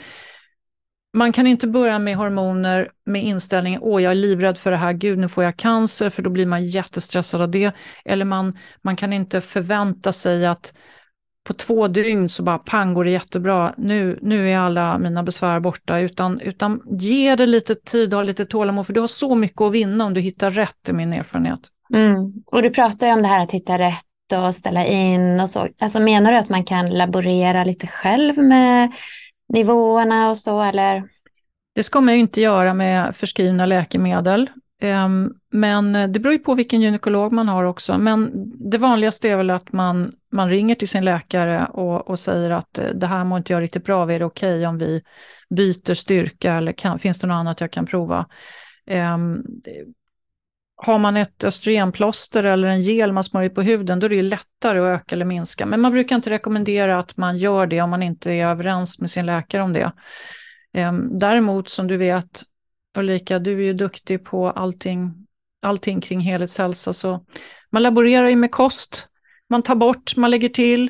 [1.15, 4.93] man kan inte börja med hormoner med inställningen åh jag är livrädd för det här,
[4.93, 7.71] gud nu får jag cancer, för då blir man jättestressad av det.
[8.05, 10.73] Eller man, man kan inte förvänta sig att
[11.43, 15.59] på två dygn så bara pang går det jättebra, nu, nu är alla mina besvär
[15.59, 19.61] borta, utan, utan ge det lite tid, ha lite tålamod, för du har så mycket
[19.61, 21.59] att vinna om du hittar rätt i min erfarenhet.
[21.93, 22.33] Mm.
[22.45, 24.05] Och du pratar ju om det här att hitta rätt
[24.35, 25.67] och ställa in och så.
[25.79, 28.91] Alltså menar du att man kan laborera lite själv med
[29.53, 31.03] nivåerna och så eller?
[31.75, 34.49] Det ska man ju inte göra med förskrivna läkemedel.
[34.81, 37.97] Ehm, men det beror ju på vilken gynekolog man har också.
[37.97, 38.31] Men
[38.71, 42.79] det vanligaste är väl att man, man ringer till sin läkare och, och säger att
[42.79, 45.01] eh, det här mår inte jag riktigt bra av, är det okej okay om vi
[45.55, 48.25] byter styrka eller kan, finns det något annat jag kan prova?
[48.87, 49.43] Ehm,
[50.75, 54.79] har man ett östrogenplåster eller en gel man smörjer på huden, då är det lättare
[54.79, 55.65] att öka eller minska.
[55.65, 59.09] Men man brukar inte rekommendera att man gör det om man inte är överens med
[59.09, 59.91] sin läkare om det.
[60.73, 62.43] Ehm, däremot, som du vet,
[62.97, 65.27] Ulrika, du är ju duktig på allting,
[65.61, 67.25] allting kring helhetshälsa, så
[67.69, 69.07] man laborerar ju med kost,
[69.49, 70.89] man tar bort, man lägger till,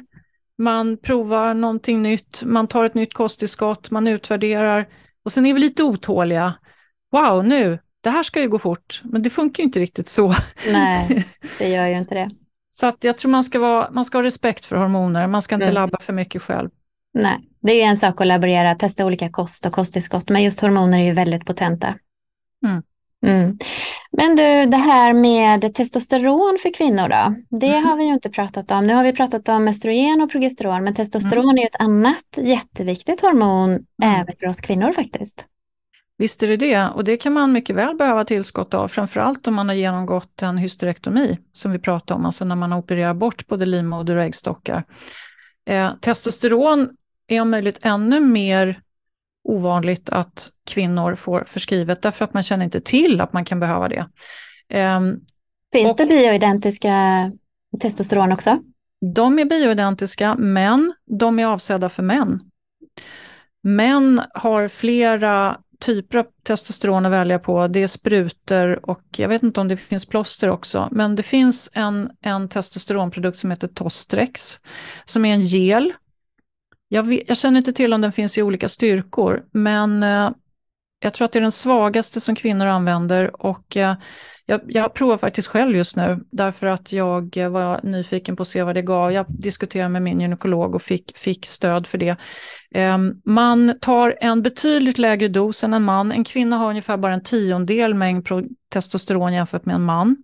[0.57, 4.87] man provar någonting nytt, man tar ett nytt kosttillskott, man utvärderar
[5.25, 6.53] och sen är vi lite otåliga.
[7.11, 10.35] Wow, nu, det här ska ju gå fort, men det funkar ju inte riktigt så.
[10.67, 11.25] Nej,
[11.59, 12.29] det gör ju inte det.
[12.69, 15.55] Så att jag tror man ska, vara, man ska ha respekt för hormoner, man ska
[15.55, 15.73] inte mm.
[15.73, 16.69] labba för mycket själv.
[17.13, 20.59] Nej, det är ju en sak att laborera, testa olika kost och kosttillskott, men just
[20.59, 21.95] hormoner är ju väldigt potenta.
[22.65, 22.83] Mm.
[23.25, 23.57] Mm.
[24.11, 27.35] Men du, det här med testosteron för kvinnor då?
[27.57, 27.85] Det mm.
[27.85, 28.87] har vi ju inte pratat om.
[28.87, 31.57] Nu har vi pratat om östrogen och progesteron, men testosteron mm.
[31.57, 33.85] är ju ett annat jätteviktigt hormon mm.
[34.01, 35.45] även för oss kvinnor faktiskt.
[36.17, 39.53] Visst är det det, och det kan man mycket väl behöva tillskott av, framförallt om
[39.53, 43.65] man har genomgått en hysterektomi, som vi pratade om, alltså när man opererar bort både
[43.65, 44.83] livmoder och äggstockar.
[45.69, 46.89] Eh, testosteron
[47.27, 48.81] är om möjligt ännu mer
[49.43, 53.89] ovanligt att kvinnor får förskrivet, därför att man känner inte till att man kan behöva
[53.89, 54.07] det.
[54.69, 55.01] Eh,
[55.73, 56.91] Finns och, det bioidentiska
[57.81, 58.59] testosteron också?
[59.15, 62.39] De är bioidentiska, men de är avsedda för män.
[63.63, 67.67] Män har flera typer av testosteron att välja på.
[67.67, 70.89] Det är sprutor och jag vet inte om det finns plåster också.
[70.91, 74.59] Men det finns en, en testosteronprodukt som heter Tostrex,
[75.05, 75.93] som är en gel.
[76.87, 80.31] Jag, vet, jag känner inte till om den finns i olika styrkor, men eh,
[81.05, 83.95] jag tror att det är den svagaste som kvinnor använder och eh,
[84.45, 88.63] jag, jag provar faktiskt själv just nu därför att jag var nyfiken på att se
[88.63, 89.11] vad det gav.
[89.11, 92.15] Jag diskuterade med min gynekolog och fick, fick stöd för det.
[92.75, 96.11] Eh, man tar en betydligt lägre dos än en man.
[96.11, 98.27] En kvinna har ungefär bara en tiondel mängd
[98.73, 100.15] testosteron jämfört med en man.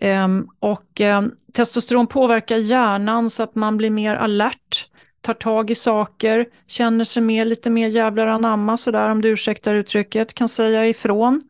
[0.00, 4.88] Ehm, och ehm, testosteron påverkar hjärnan så att man blir mer alert
[5.22, 9.74] tar tag i saker, känner sig mer, lite mer jävlar anamma sådär om du ursäktar
[9.74, 11.42] uttrycket, kan säga ifrån.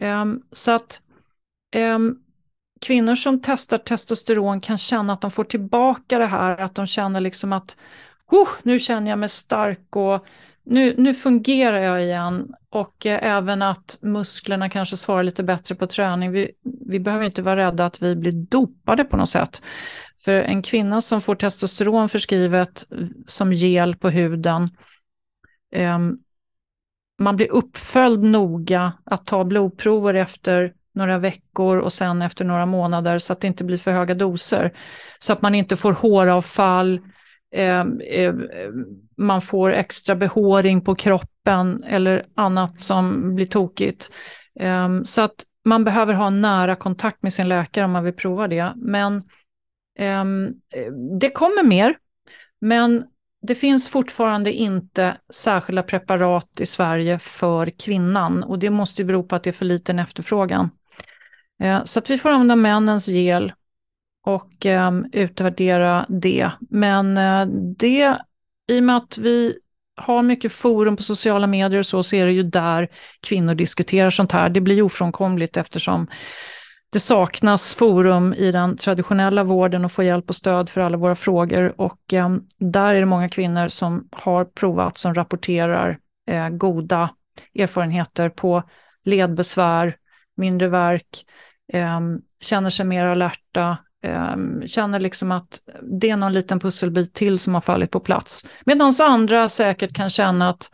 [0.00, 1.00] Um, så att
[1.76, 2.18] um,
[2.80, 7.20] kvinnor som testar testosteron kan känna att de får tillbaka det här, att de känner
[7.20, 7.76] liksom att
[8.30, 10.26] oh, nu känner jag mig stark och
[10.64, 12.54] nu, nu fungerar jag igen.
[12.70, 16.30] Och eh, även att musklerna kanske svarar lite bättre på träning.
[16.30, 16.50] Vi,
[16.86, 19.62] vi behöver inte vara rädda att vi blir dopade på något sätt.
[20.24, 24.68] För en kvinna som får testosteron förskrivet eh, som gel på huden,
[25.74, 25.98] eh,
[27.18, 33.18] man blir uppföljd noga att ta blodprover efter några veckor och sen efter några månader
[33.18, 34.72] så att det inte blir för höga doser.
[35.18, 37.00] Så att man inte får håravfall,
[37.54, 38.34] eh, eh,
[39.16, 44.12] man får extra behåring på kroppen eller annat som blir tokigt.
[44.60, 48.48] Eh, så att man behöver ha nära kontakt med sin läkare om man vill prova
[48.48, 48.72] det.
[48.76, 49.22] Men
[49.98, 50.52] Ehm,
[51.20, 51.96] det kommer mer.
[52.60, 53.04] Men
[53.42, 59.22] det finns fortfarande inte särskilda preparat i Sverige för kvinnan och det måste ju bero
[59.22, 60.70] på att det är för liten efterfrågan.
[61.62, 63.52] Ehm, så att vi får använda männens gel
[64.26, 66.50] och um, utvärdera det.
[66.70, 67.46] Men uh,
[67.78, 68.18] det,
[68.68, 69.58] i och med att vi
[69.96, 72.88] har mycket forum på sociala medier och så, så är det ju där
[73.20, 74.48] kvinnor diskuterar sånt här.
[74.48, 76.06] Det blir ofrånkomligt eftersom
[76.92, 81.14] det saknas forum i den traditionella vården och få hjälp och stöd för alla våra
[81.14, 81.80] frågor.
[81.80, 87.10] Och eh, där är det många kvinnor som har provat, som rapporterar eh, goda
[87.54, 88.62] erfarenheter på
[89.04, 89.94] ledbesvär,
[90.36, 91.24] mindre värk,
[91.72, 92.00] eh,
[92.40, 95.60] känner sig mer alerta, ehm, känner liksom att
[96.00, 98.46] det är någon liten pusselbit till som har fallit på plats.
[98.66, 100.70] Medan andra säkert kan känna att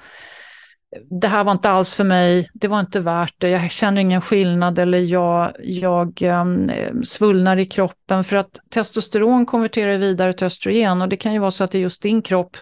[1.10, 4.20] det här var inte alls för mig, det var inte värt det, jag känner ingen
[4.20, 6.70] skillnad eller jag, jag um,
[7.04, 11.50] svullnar i kroppen för att testosteron konverterar vidare till östrogen och det kan ju vara
[11.50, 12.56] så att det är just din kropp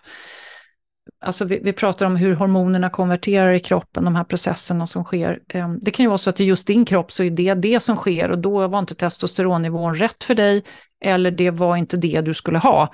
[1.20, 5.38] Alltså vi, vi, pratar om hur hormonerna konverterar i kroppen, de här processerna som sker.
[5.54, 7.80] Um, det kan ju vara så att i just din kropp så är det det
[7.80, 10.64] som sker och då var inte testosteronnivån rätt för dig
[11.04, 12.92] eller det var inte det du skulle ha.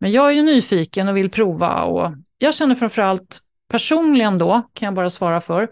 [0.00, 3.40] Men jag är ju nyfiken och vill prova och jag känner framförallt
[3.70, 5.70] personligen då, kan jag bara svara för,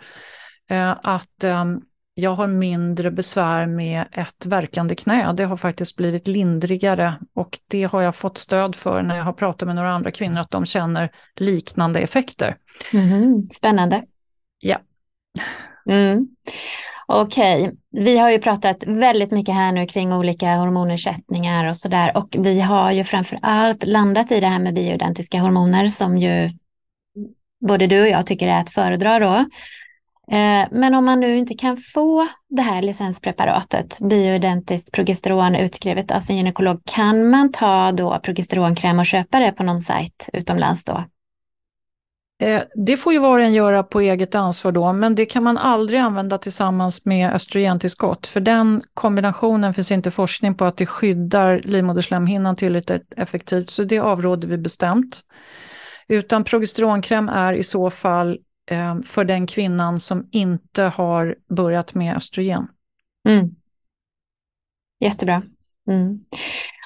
[0.70, 1.80] eh, att ehm,
[2.14, 5.32] jag har mindre besvär med ett verkande knä.
[5.32, 9.32] Det har faktiskt blivit lindrigare och det har jag fått stöd för när jag har
[9.32, 12.56] pratat med några andra kvinnor, att de känner liknande effekter.
[12.92, 14.02] Mm, spännande.
[14.58, 14.78] Ja.
[15.88, 16.28] Mm.
[17.06, 17.76] Okej, okay.
[17.90, 22.60] vi har ju pratat väldigt mycket här nu kring olika hormonersättningar och sådär och vi
[22.60, 26.50] har ju framför allt landat i det här med bioidentiska hormoner som ju
[27.66, 29.34] både du och jag tycker är att föredra då.
[30.30, 36.20] Eh, men om man nu inte kan få det här licenspreparatet, bioidentiskt progesteron utskrivet av
[36.20, 41.04] sin gynekolog, kan man ta då progesteronkräm och köpa det på någon sajt utomlands då?
[42.42, 45.42] Eh, det får ju var och en göra på eget ansvar då, men det kan
[45.42, 50.86] man aldrig använda tillsammans med östrogentillskott, för den kombinationen finns inte forskning på att det
[50.86, 55.20] skyddar livmoderslemhinnan tillräckligt effektivt, så det avråder vi bestämt.
[56.08, 58.38] Utan progesteronkräm är i så fall
[58.70, 62.68] eh, för den kvinnan som inte har börjat med östrogen.
[63.28, 63.50] Mm.
[65.00, 65.42] Jättebra.
[65.88, 66.24] Mm.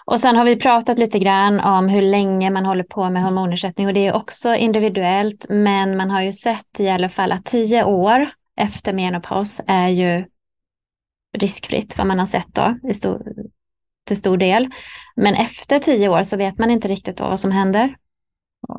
[0.04, 3.86] Och sen har vi pratat lite grann om hur länge man håller på med hormonersättning
[3.86, 7.84] och det är också individuellt men man har ju sett i alla fall att tio
[7.84, 10.24] år efter menopaus är ju
[11.38, 13.22] riskfritt vad man har sett då i stor,
[14.06, 14.68] till stor del.
[15.16, 17.96] Men efter tio år så vet man inte riktigt då vad som händer.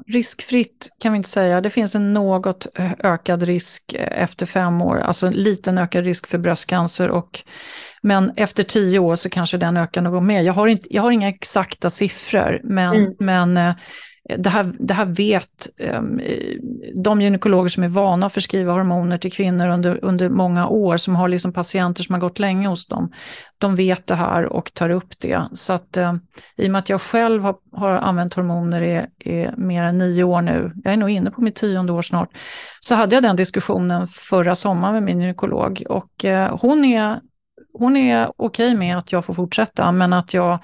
[0.07, 1.61] Riskfritt kan vi inte säga.
[1.61, 2.67] Det finns en något
[2.99, 7.09] ökad risk efter fem år, alltså en liten ökad risk för bröstcancer.
[7.09, 7.43] Och,
[8.01, 10.41] men efter tio år så kanske den ökar något mer.
[10.41, 13.13] Jag har, inte, jag har inga exakta siffror, men, mm.
[13.19, 13.75] men eh,
[14.29, 16.21] Eh, det här, det här vet ehm,
[17.03, 21.15] de gynekologer som är vana att förskriva hormoner till kvinnor under, under många år, som
[21.15, 23.11] har liksom patienter som har gått länge hos dem.
[23.57, 25.43] De vet det här och tar upp det.
[25.53, 26.19] Så att ehm,
[26.57, 30.23] i och med att jag själv har, har använt hormoner i, i mer än nio
[30.23, 32.29] år nu, jag är nog inne på mitt tionde år snart,
[32.79, 37.19] så hade jag den diskussionen förra sommaren med min gynekolog och eh, hon är,
[37.73, 40.59] hon är okej okay med att jag får fortsätta, men att jag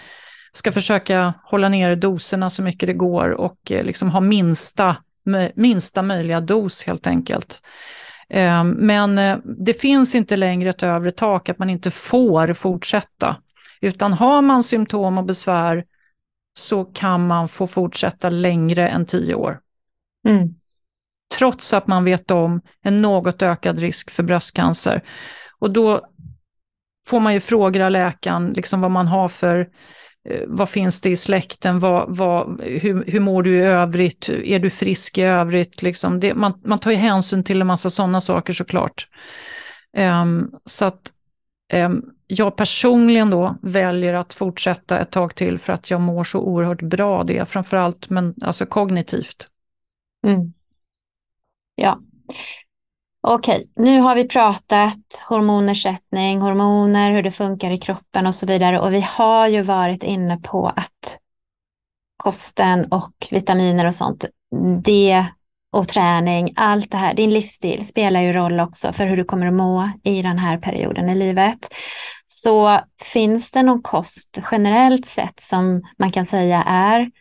[0.51, 4.95] ska försöka hålla nere doserna så mycket det går och eh, liksom ha minsta,
[5.55, 7.61] minsta möjliga dos helt enkelt.
[8.29, 13.35] Eh, men eh, det finns inte längre ett övre tak att man inte får fortsätta.
[13.81, 15.85] Utan har man symptom och besvär
[16.53, 19.59] så kan man få fortsätta längre än tio år.
[20.27, 20.55] Mm.
[21.37, 25.03] Trots att man vet om en något ökad risk för bröstcancer.
[25.59, 26.09] Och då
[27.07, 29.69] får man ju fråga läkaren liksom vad man har för
[30.25, 34.59] Eh, vad finns det i släkten, vad, vad, hur, hur mår du i övrigt, är
[34.59, 35.81] du frisk i övrigt?
[35.81, 39.07] Liksom det, man, man tar ju hänsyn till en massa sådana saker såklart.
[39.97, 41.11] Um, så att
[41.73, 46.39] um, jag personligen då väljer att fortsätta ett tag till för att jag mår så
[46.39, 49.47] oerhört bra det, framförallt men, alltså kognitivt.
[50.27, 50.53] Mm.
[51.75, 51.99] Ja,
[53.21, 58.79] Okej, nu har vi pratat hormonersättning, hormoner, hur det funkar i kroppen och så vidare.
[58.79, 61.17] Och vi har ju varit inne på att
[62.17, 64.25] kosten och vitaminer och sånt,
[64.83, 65.25] det
[65.71, 69.47] och träning, allt det här, din livsstil spelar ju roll också för hur du kommer
[69.47, 71.59] att må i den här perioden i livet.
[72.25, 77.11] Så finns det någon kost generellt sett som man kan säga är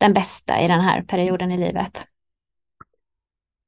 [0.00, 2.04] den bästa i den här perioden i livet?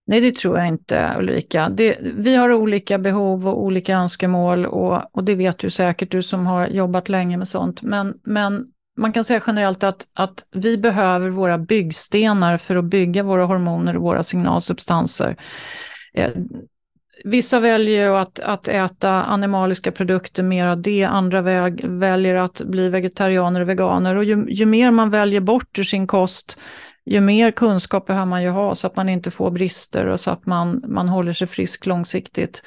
[0.08, 1.68] Nej, det tror jag inte Ulrika.
[1.68, 6.22] Det, vi har olika behov och olika önskemål och, och det vet du säkert, du
[6.22, 7.82] som har jobbat länge med sånt.
[7.82, 8.66] Men, men
[8.98, 13.96] man kan säga generellt att, att vi behöver våra byggstenar för att bygga våra hormoner
[13.96, 15.36] och våra signalsubstanser.
[16.14, 16.30] Eh,
[17.24, 21.04] vissa väljer att, att äta animaliska produkter, mer av det.
[21.04, 24.16] Andra väg, väljer att bli vegetarianer och veganer.
[24.16, 26.58] Och ju, ju mer man väljer bort ur sin kost,
[27.08, 30.30] ju mer kunskap behöver man ju ha så att man inte får brister och så
[30.30, 32.62] att man, man håller sig frisk långsiktigt.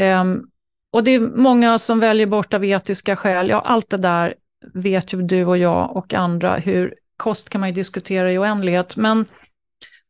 [0.00, 0.46] Um,
[0.92, 3.48] och det är många som väljer bort av etiska skäl.
[3.48, 4.34] Ja, allt det där
[4.74, 6.56] vet ju du och jag och andra.
[6.56, 8.96] Hur kost kan man ju diskutera i oändlighet.
[8.96, 9.26] Men,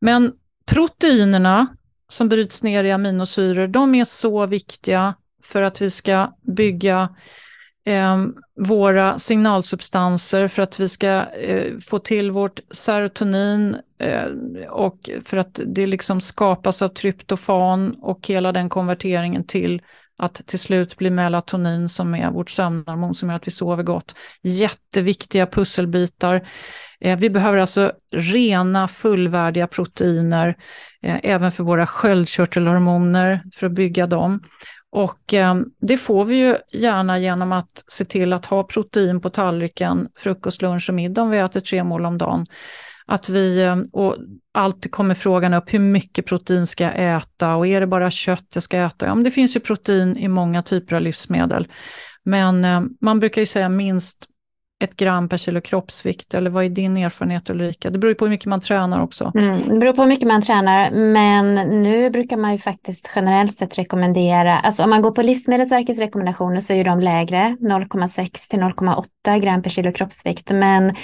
[0.01, 0.31] men
[0.65, 1.67] proteinerna
[2.09, 7.15] som bryts ner i aminosyror, de är så viktiga för att vi ska bygga
[7.85, 8.25] eh,
[8.59, 14.25] våra signalsubstanser för att vi ska eh, få till vårt serotonin eh,
[14.69, 19.81] och för att det liksom skapas av tryptofan och hela den konverteringen till
[20.21, 24.15] att till slut bli melatonin som är vårt sömnhormon som gör att vi sover gott.
[24.41, 26.47] Jätteviktiga pusselbitar.
[26.99, 30.55] Eh, vi behöver alltså rena fullvärdiga proteiner
[31.03, 34.39] eh, även för våra sköldkörtelhormoner för att bygga dem.
[34.91, 39.29] Och eh, det får vi ju gärna genom att se till att ha protein på
[39.29, 42.45] tallriken, frukost, lunch och middag om vi äter tre mål om dagen.
[43.05, 44.15] Att vi, ehm, och
[44.53, 48.47] alltid kommer frågan upp, hur mycket protein ska jag äta och är det bara kött
[48.53, 49.05] jag ska äta?
[49.05, 51.67] Ja, men det finns ju protein i många typer av livsmedel.
[52.23, 54.27] Men eh, man brukar ju säga minst
[54.81, 57.89] ett gram per kilo kroppsvikt, eller vad är din erfarenhet Ulrika?
[57.89, 59.31] Det beror ju på hur mycket man tränar också.
[59.35, 63.53] Mm, det beror på hur mycket man tränar, men nu brukar man ju faktiskt generellt
[63.53, 68.49] sett rekommendera, alltså om man går på Livsmedelsverkets rekommendationer så är ju de lägre, 0,6
[68.49, 70.95] till 0,8 gram per kilo kroppsvikt, men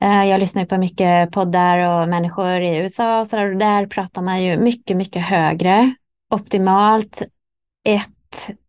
[0.00, 3.56] eh, jag lyssnar ju på mycket poddar och människor i USA och så där, och
[3.56, 5.94] där pratar man ju mycket, mycket högre.
[6.30, 7.22] Optimalt
[7.88, 8.02] 1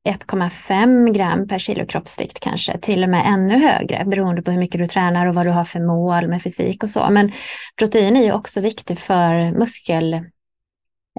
[0.10, 4.82] 1,5 gram per kilo kroppsvikt kanske, till och med ännu högre beroende på hur mycket
[4.82, 7.08] du tränar och vad du har för mål med fysik och så.
[7.10, 7.32] Men
[7.80, 10.14] protein är ju också viktigt för muskel,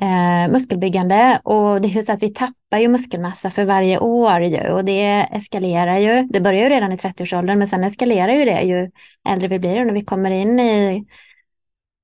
[0.03, 4.41] eh, muskelbyggande och det är ju så att vi tappar ju muskelmassa för varje år
[4.41, 6.23] ju och det eskalerar ju.
[6.23, 8.91] Det börjar ju redan i 30-årsåldern men sen eskalerar ju det ju
[9.29, 11.07] äldre vi blir och när vi kommer in i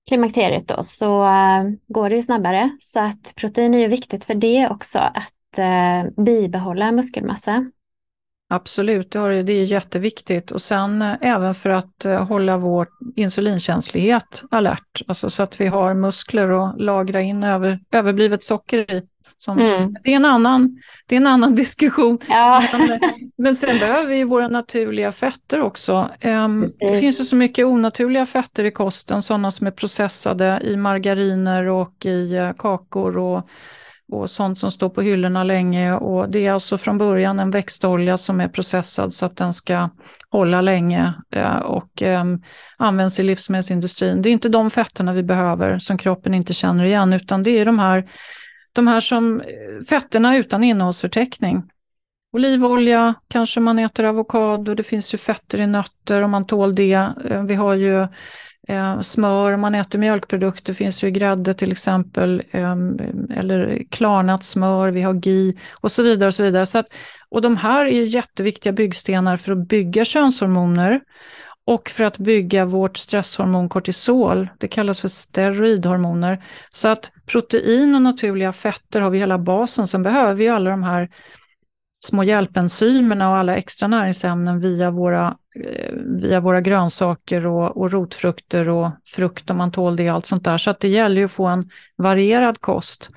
[0.09, 2.77] klimakteriet då så eh, går det ju snabbare.
[2.79, 7.71] Så att protein är ju viktigt för det också, att eh, bibehålla muskelmassa.
[8.55, 9.19] Absolut, det
[9.53, 10.51] är jätteviktigt.
[10.51, 15.67] Och sen eh, även för att eh, hålla vår insulinkänslighet alert, alltså så att vi
[15.67, 19.03] har muskler att lagra in över, överblivet socker i.
[19.37, 19.95] Som, mm.
[20.05, 22.19] det, är en annan, det är en annan diskussion.
[22.29, 22.63] Ja.
[22.73, 23.01] Men,
[23.39, 26.11] men sen behöver vi våra naturliga fetter också.
[26.25, 30.77] Um, det finns ju så mycket onaturliga fetter i kosten, sådana som är processade i
[30.77, 33.49] margariner och i uh, kakor och
[34.13, 35.93] och sånt som står på hyllorna länge.
[35.93, 39.91] Och det är alltså från början en växtolja som är processad så att den ska
[40.31, 42.43] hålla länge eh, och ehm,
[42.77, 44.23] används i livsmedelsindustrin.
[44.23, 47.65] Det är inte de fetterna vi behöver som kroppen inte känner igen, utan det är
[47.65, 48.11] de här,
[48.73, 51.63] de här som, eh, fetterna utan innehållsförteckning.
[52.33, 57.09] Olivolja, kanske man äter avokado, det finns ju fetter i nötter om man tål det.
[57.25, 58.07] Eh, vi har ju
[58.69, 62.77] eh, smör, om man äter mjölkprodukter finns ju i grädde till exempel, eh,
[63.37, 66.27] eller klarnat smör, vi har GI och så vidare.
[66.27, 66.67] Och så vidare.
[66.67, 66.87] Så att,
[67.29, 71.01] och de här är jätteviktiga byggstenar för att bygga könshormoner
[71.65, 74.49] och för att bygga vårt stresshormon kortisol.
[74.59, 76.45] Det kallas för steroidhormoner.
[76.71, 80.83] Så att protein och naturliga fetter har vi hela basen, sen behöver vi alla de
[80.83, 81.09] här
[82.05, 88.69] små hjälpenzymerna och alla extra näringsämnen via våra, eh, via våra grönsaker och, och rotfrukter
[88.69, 90.59] och frukt om man tål det och allt sånt där.
[90.59, 93.11] Så att det gäller ju att få en varierad kost.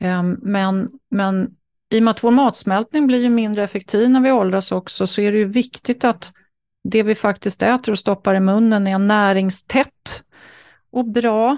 [0.00, 1.50] Ehm, men, men
[1.90, 5.20] i och med att vår matsmältning blir ju mindre effektiv när vi åldras också så
[5.20, 6.32] är det ju viktigt att
[6.84, 10.24] det vi faktiskt äter och stoppar i munnen är näringstätt
[10.92, 11.56] och bra.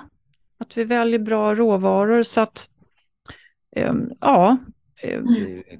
[0.58, 2.68] Att vi väljer bra råvaror så att
[3.76, 4.56] ehm, ja,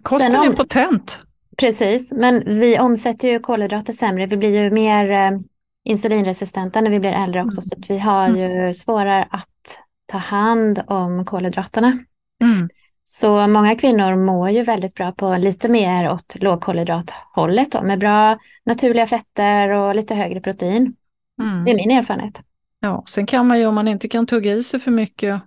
[0.03, 1.21] Kosten om, är potent.
[1.57, 4.27] Precis, men vi omsätter ju kolhydrater sämre.
[4.27, 5.41] Vi blir ju mer eh,
[5.85, 7.83] insulinresistenta när vi blir äldre också, mm.
[7.83, 8.75] så vi har ju mm.
[8.75, 11.99] svårare att ta hand om kolhydraterna.
[12.43, 12.69] Mm.
[13.03, 18.39] Så många kvinnor mår ju väldigt bra på lite mer åt lågkolhydrathållet då, med bra
[18.65, 20.95] naturliga fetter och lite högre protein.
[21.43, 21.65] Mm.
[21.65, 22.43] Det är min erfarenhet.
[22.81, 25.43] Ja, sen kan man ju om man inte kan tugga i sig för mycket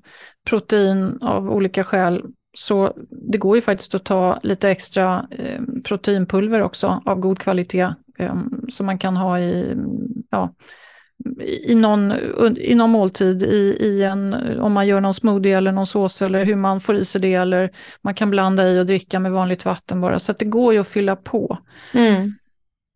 [0.50, 2.24] protein av olika skäl
[2.58, 7.94] så det går ju faktiskt att ta lite extra eh, proteinpulver också av god kvalitet
[8.20, 8.36] eh,
[8.70, 9.76] som man kan ha i,
[10.32, 10.54] ja,
[11.64, 12.14] i, någon,
[12.58, 16.46] i någon måltid, i, i en, om man gör någon smoothie eller någon sås eller
[16.46, 19.66] hur man får i sig det eller man kan blanda i och dricka med vanligt
[19.66, 20.20] vatten bara.
[20.20, 21.58] Så det går ju att fylla på.
[21.94, 22.34] Mm.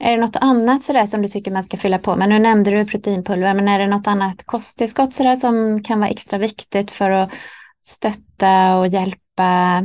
[0.04, 2.30] Är det något annat sådär som du tycker man ska fylla på med?
[2.30, 6.40] Nu nämnde du proteinpulver, men är det något annat kosttillskott sådär som kan vara extra
[6.40, 7.30] viktigt för att
[7.90, 9.84] stötta och hjälpa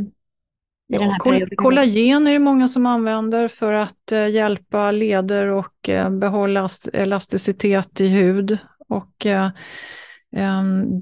[0.92, 1.56] i den här kol perioden?
[1.56, 8.00] Kollagen är det många som använder för att eh, hjälpa leder och eh, behålla elasticitet
[8.00, 8.58] i hud.
[8.88, 9.50] Och, eh,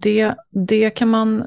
[0.01, 1.45] det, det kan man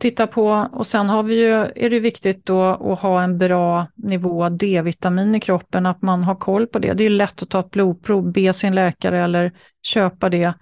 [0.00, 3.86] titta på och sen har vi ju, är det viktigt då att ha en bra
[3.94, 6.92] nivå D-vitamin i kroppen, att man har koll på det.
[6.92, 10.52] Det är lätt att ta ett blodprov, be sin läkare eller köpa det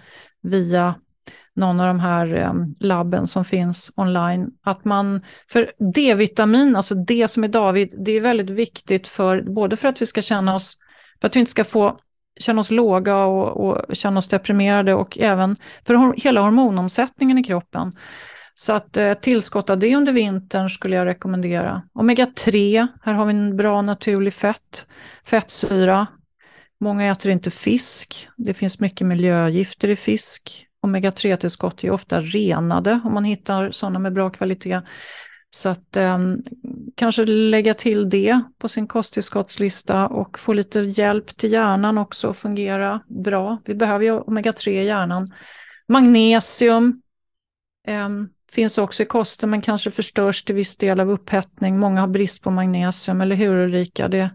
[0.42, 0.94] via
[1.56, 4.50] någon av de här eh, labben som finns online.
[4.64, 9.76] Att man, för D-vitamin, alltså det som är David, det är väldigt viktigt för både
[9.76, 10.76] för att vi ska känna oss,
[11.20, 11.98] för att vi inte ska få
[12.40, 17.92] känna oss låga och, och känna oss deprimerade och även för hela hormonomsättningen i kroppen.
[18.54, 21.82] Så att eh, tillskott av det under vintern skulle jag rekommendera.
[21.94, 24.86] Omega-3, här har vi en bra naturlig fett,
[25.24, 26.06] fettsyra.
[26.80, 30.66] Många äter inte fisk, det finns mycket miljögifter i fisk.
[30.84, 34.80] Omega-3-tillskott är ofta renade om man hittar sådana med bra kvalitet.
[35.50, 36.18] Så att eh,
[36.94, 42.36] kanske lägga till det på sin kosttillskottslista och få lite hjälp till hjärnan också att
[42.36, 43.58] fungera bra.
[43.64, 45.26] Vi behöver ju omega-3 i hjärnan.
[45.88, 47.02] Magnesium
[47.86, 48.08] eh,
[48.52, 51.78] finns också i kosten men kanske förstörs till viss del av upphettning.
[51.78, 54.08] Många har brist på magnesium, eller hur Ulrika?
[54.08, 54.30] Det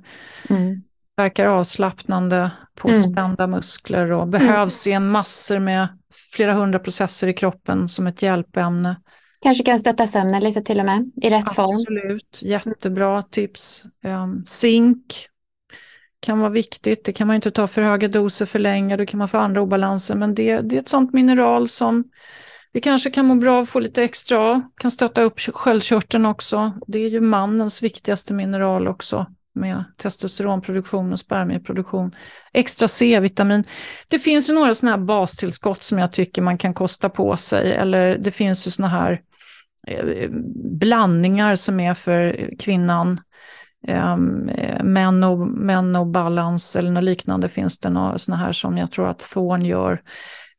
[0.50, 0.84] mm.
[1.18, 3.00] verkar avslappnande på mm.
[3.00, 4.94] spända muskler och behövs mm.
[4.94, 5.88] i en massor med
[6.32, 9.02] flera hundra processer i kroppen som ett hjälpämne.
[9.42, 11.56] Kanske kan stötta sömnen lite till och med, i rätt Absolut.
[11.56, 11.98] form.
[11.98, 13.86] Absolut, jättebra tips.
[14.04, 15.28] Um, zink
[16.20, 19.18] kan vara viktigt, det kan man inte ta för höga doser för länge, då kan
[19.18, 22.04] man få andra obalanser, men det, det är ett sånt mineral som
[22.72, 26.74] vi kanske kan må bra av, få lite extra kan stötta upp sköldkörteln också.
[26.88, 29.26] Det är ju mannens viktigaste mineral också
[29.56, 32.12] med testosteronproduktion och spermieproduktion.
[32.54, 33.64] Extra C-vitamin.
[34.10, 37.74] Det finns ju några sådana här bastillskott som jag tycker man kan kosta på sig.
[37.74, 39.22] Eller det finns ju sådana här
[39.88, 40.30] eh,
[40.80, 43.18] blandningar som är för kvinnan.
[43.88, 48.78] Ehm, eh, um, män och balans eller något liknande finns det några sådana här som
[48.78, 50.02] jag tror att Thorn gör.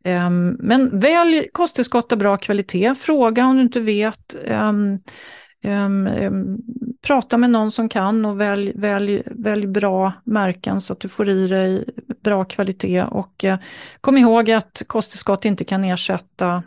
[0.04, 2.94] Um, men välj kosttillskott av bra kvalitet.
[2.94, 4.36] Fråga om du inte vet.
[4.48, 4.98] Um,
[5.64, 6.08] um,
[7.06, 11.28] prata med någon som kan och välj, välj, välj bra märken så att du får
[11.28, 11.84] i dig
[12.22, 13.02] bra kvalitet.
[13.02, 13.56] Och uh,
[14.00, 16.62] kom ihåg att kosttillskott inte kan ersätta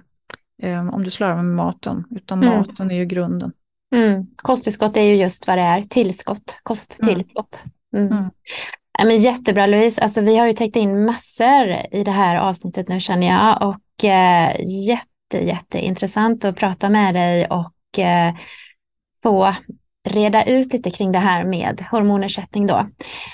[0.64, 2.58] um, om du slarvar med maten, utan mm.
[2.58, 3.52] maten är ju grunden.
[3.96, 4.28] Mm.
[4.36, 7.64] Kosttillskott är ju just vad det är, tillskott, kosttillskott.
[7.96, 8.12] Mm.
[8.12, 8.30] Mm.
[8.98, 12.88] Ja, men jättebra Louise, alltså, vi har ju täckt in massor i det här avsnittet
[12.88, 14.56] nu känner jag och eh,
[14.88, 18.34] jätte, jätteintressant att prata med dig och eh,
[19.24, 19.56] få
[20.04, 22.88] reda ut lite kring det här med hormonersättning då.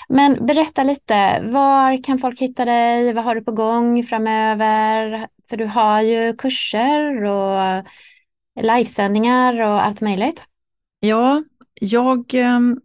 [0.10, 3.14] Men berätta lite, var kan folk hitta dig?
[3.14, 5.28] Vad har du på gång framöver?
[5.50, 7.84] För du har ju kurser och
[8.62, 10.44] livesändningar och allt möjligt.
[11.00, 11.44] Ja,
[11.82, 12.80] jag, ehm,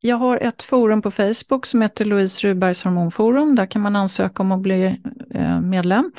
[0.00, 3.54] jag har ett forum på Facebook som heter Louise Rudbergs hormonforum.
[3.54, 5.00] Där kan man ansöka om att bli
[5.34, 6.12] eh, medlem.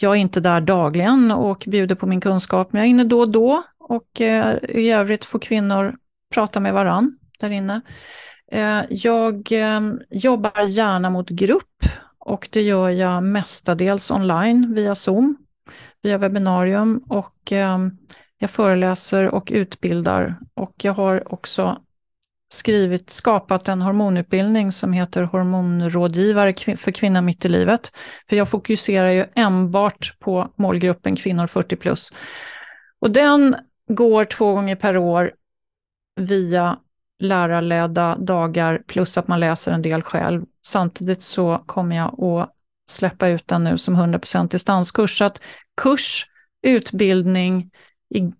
[0.00, 3.20] Jag är inte där dagligen och bjuder på min kunskap, men jag är inne då
[3.20, 3.62] och då.
[3.78, 5.96] Och eh, i övrigt får kvinnor
[6.30, 7.80] prata med varann där inne.
[8.52, 11.84] Eh, jag ehm, jobbar gärna mot grupp
[12.18, 15.36] och det gör jag mestadels online via Zoom,
[16.02, 17.90] via webbinarium och ehm,
[18.38, 21.78] jag föreläser och utbildar och jag har också
[22.48, 27.92] skrivit, skapat en hormonutbildning som heter hormonrådgivare för kvinna mitt i livet.
[28.28, 32.12] För jag fokuserar ju enbart på målgruppen kvinnor 40 plus.
[33.00, 33.56] Och den
[33.88, 35.32] går två gånger per år
[36.18, 36.78] via
[37.18, 40.44] lärarledda dagar plus att man läser en del själv.
[40.66, 42.50] Samtidigt så kommer jag att
[42.90, 45.18] släppa ut den nu som 100% distanskurs.
[45.18, 45.42] Så att
[45.76, 46.26] kurs,
[46.62, 47.70] utbildning,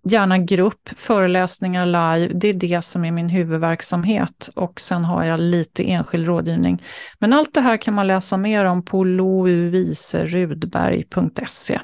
[0.03, 5.39] gärna grupp, föreläsningar live, det är det som är min huvudverksamhet och sen har jag
[5.39, 6.83] lite enskild rådgivning.
[7.19, 11.79] Men allt det här kan man läsa mer om på louviserudberg.se.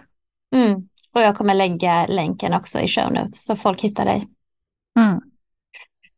[0.56, 0.76] Mm.
[1.14, 4.28] Och jag kommer lägga länken också i show notes så folk hittar dig.
[5.00, 5.22] Mm.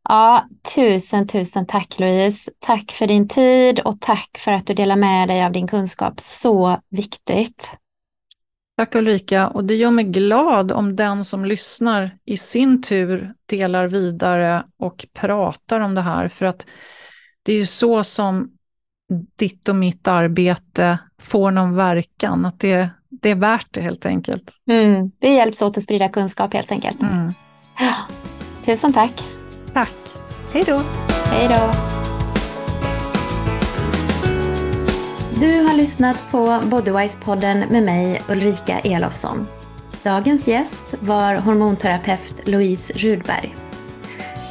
[0.08, 2.50] Ja, tusen, tusen tack Louise.
[2.58, 6.20] Tack för din tid och tack för att du delar med dig av din kunskap.
[6.20, 7.76] Så viktigt.
[8.76, 13.88] Tack Ulrika, och det gör mig glad om den som lyssnar i sin tur delar
[13.88, 16.66] vidare och pratar om det här, för att
[17.42, 18.50] det är ju så som
[19.38, 24.50] ditt och mitt arbete får någon verkan, att det, det är värt det helt enkelt.
[24.70, 27.02] Mm, vi hjälps åt att sprida kunskap helt enkelt.
[27.02, 27.32] Mm.
[28.64, 29.37] Tusen tack.
[29.78, 30.14] Tack.
[30.52, 30.82] Hej då.
[31.24, 31.72] Hej då.
[35.40, 39.46] Du har lyssnat på Bodywise-podden med mig Ulrika Elofsson.
[40.02, 43.56] Dagens gäst var hormonterapeut Louise Rudberg.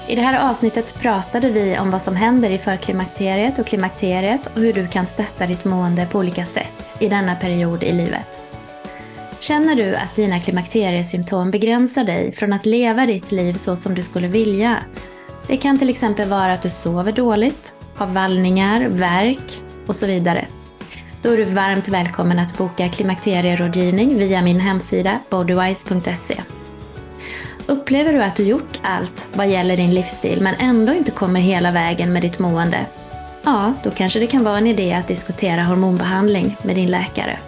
[0.07, 4.61] I det här avsnittet pratade vi om vad som händer i förklimakteriet och klimakteriet och
[4.61, 8.43] hur du kan stötta ditt mående på olika sätt i denna period i livet.
[9.39, 14.03] Känner du att dina klimakteriesymptom begränsar dig från att leva ditt liv så som du
[14.03, 14.83] skulle vilja?
[15.47, 20.47] Det kan till exempel vara att du sover dåligt, har vallningar, värk och så vidare.
[21.21, 26.41] Då är du varmt välkommen att boka klimakterierådgivning via min hemsida bodywise.se.
[27.67, 31.71] Upplever du att du gjort allt vad gäller din livsstil men ändå inte kommer hela
[31.71, 32.85] vägen med ditt mående?
[33.43, 37.39] Ja, då kanske det kan vara en idé att diskutera hormonbehandling med din läkare.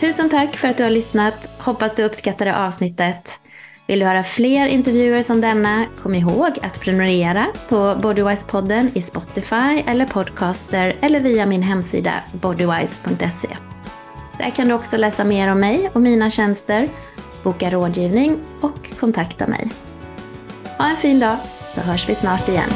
[0.00, 1.50] Tusen tack för att du har lyssnat.
[1.58, 3.41] Hoppas du uppskattade avsnittet.
[3.86, 9.82] Vill du höra fler intervjuer som denna, kom ihåg att prenumerera på Bodywise-podden i Spotify
[9.86, 13.48] eller Podcaster eller via min hemsida bodywise.se.
[14.38, 16.88] Där kan du också läsa mer om mig och mina tjänster,
[17.42, 19.70] boka rådgivning och kontakta mig.
[20.78, 21.36] Ha en fin dag
[21.66, 22.70] så hörs vi snart igen.